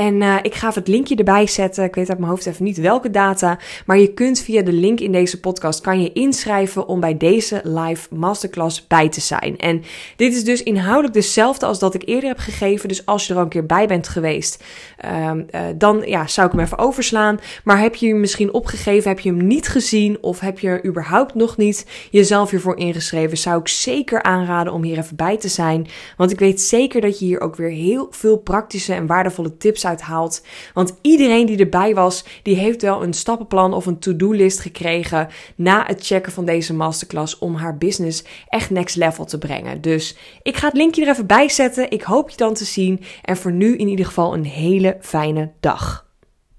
En 0.00 0.20
uh, 0.20 0.36
ik 0.42 0.54
ga 0.54 0.70
het 0.74 0.88
linkje 0.88 1.16
erbij 1.16 1.46
zetten. 1.46 1.84
Ik 1.84 1.94
weet 1.94 2.08
uit 2.08 2.18
mijn 2.18 2.30
hoofd 2.30 2.46
even 2.46 2.64
niet 2.64 2.76
welke 2.76 3.10
data. 3.10 3.58
Maar 3.86 3.98
je 3.98 4.14
kunt 4.14 4.40
via 4.40 4.62
de 4.62 4.72
link 4.72 5.00
in 5.00 5.12
deze 5.12 5.40
podcast 5.40 5.80
kan 5.80 6.02
je 6.02 6.12
inschrijven 6.12 6.86
om 6.86 7.00
bij 7.00 7.16
deze 7.16 7.60
live 7.64 8.14
masterclass 8.14 8.86
bij 8.86 9.08
te 9.08 9.20
zijn. 9.20 9.58
En 9.58 9.82
dit 10.16 10.34
is 10.34 10.44
dus 10.44 10.62
inhoudelijk 10.62 11.14
dezelfde 11.14 11.66
als 11.66 11.78
dat 11.78 11.94
ik 11.94 12.02
eerder 12.04 12.28
heb 12.28 12.38
gegeven. 12.38 12.88
Dus 12.88 13.06
als 13.06 13.26
je 13.26 13.32
er 13.32 13.38
al 13.38 13.44
een 13.44 13.50
keer 13.50 13.66
bij 13.66 13.86
bent 13.86 14.08
geweest, 14.08 14.64
uh, 15.04 15.30
dan 15.76 16.02
ja, 16.06 16.26
zou 16.26 16.46
ik 16.46 16.52
hem 16.52 16.62
even 16.62 16.78
overslaan. 16.78 17.40
Maar 17.64 17.80
heb 17.80 17.94
je 17.94 18.08
hem 18.08 18.20
misschien 18.20 18.52
opgegeven, 18.52 19.08
heb 19.10 19.20
je 19.20 19.30
hem 19.30 19.46
niet 19.46 19.68
gezien 19.68 20.18
of 20.20 20.40
heb 20.40 20.58
je 20.58 20.84
überhaupt 20.84 21.34
nog 21.34 21.56
niet 21.56 21.86
jezelf 22.10 22.50
hiervoor 22.50 22.76
ingeschreven, 22.76 23.38
zou 23.38 23.60
ik 23.60 23.68
zeker 23.68 24.22
aanraden 24.22 24.72
om 24.72 24.82
hier 24.82 24.98
even 24.98 25.16
bij 25.16 25.36
te 25.36 25.48
zijn. 25.48 25.86
Want 26.16 26.30
ik 26.30 26.38
weet 26.38 26.60
zeker 26.60 27.00
dat 27.00 27.18
je 27.18 27.24
hier 27.24 27.40
ook 27.40 27.56
weer 27.56 27.70
heel 27.70 28.06
veel 28.10 28.36
praktische 28.36 28.94
en 28.94 29.06
waardevolle 29.06 29.56
tips 29.56 29.88
haalt. 29.98 30.44
Want 30.74 30.94
iedereen 31.02 31.46
die 31.46 31.58
erbij 31.58 31.94
was, 31.94 32.24
die 32.42 32.56
heeft 32.56 32.82
wel 32.82 33.02
een 33.02 33.14
stappenplan 33.14 33.74
of 33.74 33.86
een 33.86 33.98
to-do-list 33.98 34.60
gekregen 34.60 35.28
na 35.56 35.86
het 35.86 36.06
checken 36.06 36.32
van 36.32 36.44
deze 36.44 36.74
masterclass 36.74 37.38
om 37.38 37.54
haar 37.54 37.78
business 37.78 38.24
echt 38.48 38.70
next 38.70 38.96
level 38.96 39.24
te 39.24 39.38
brengen. 39.38 39.80
Dus 39.80 40.16
ik 40.42 40.56
ga 40.56 40.66
het 40.66 40.76
linkje 40.76 41.02
er 41.02 41.08
even 41.08 41.26
bij 41.26 41.48
zetten. 41.48 41.90
Ik 41.90 42.02
hoop 42.02 42.30
je 42.30 42.36
dan 42.36 42.54
te 42.54 42.64
zien. 42.64 43.00
En 43.22 43.36
voor 43.36 43.52
nu 43.52 43.76
in 43.76 43.88
ieder 43.88 44.06
geval 44.06 44.34
een 44.34 44.44
hele 44.44 44.96
fijne 45.00 45.50
dag. 45.60 46.09